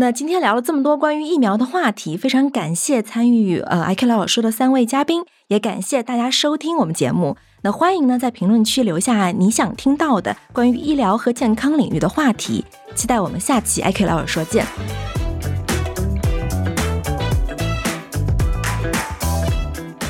[0.00, 7.36] 那今天聊了这么多关于疫苗的话题，非常感谢参与呃 IQ 聊我说的三位嘉宾，也感谢大家收听我们节目。
[7.60, 14.64] 那欢迎呢在评论区留下你想听到的关于医疗和健康领域的话题，期待我们下期 IQ 聊我说见。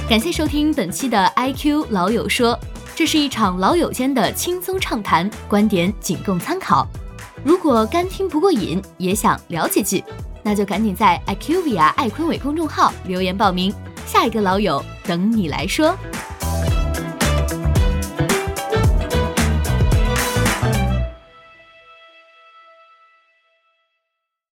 [0.08, 2.56] 感谢收听本期的 IQ 老友说，
[2.94, 6.86] 这是一场老友间的轻松畅谈，观点仅供参考。
[7.42, 10.04] 如果干听不过瘾，也想聊几句，
[10.42, 13.74] 那就赶紧在 IQVIA 爱坤伟公众号留言报名，
[14.06, 15.96] 下一个老友等你来说。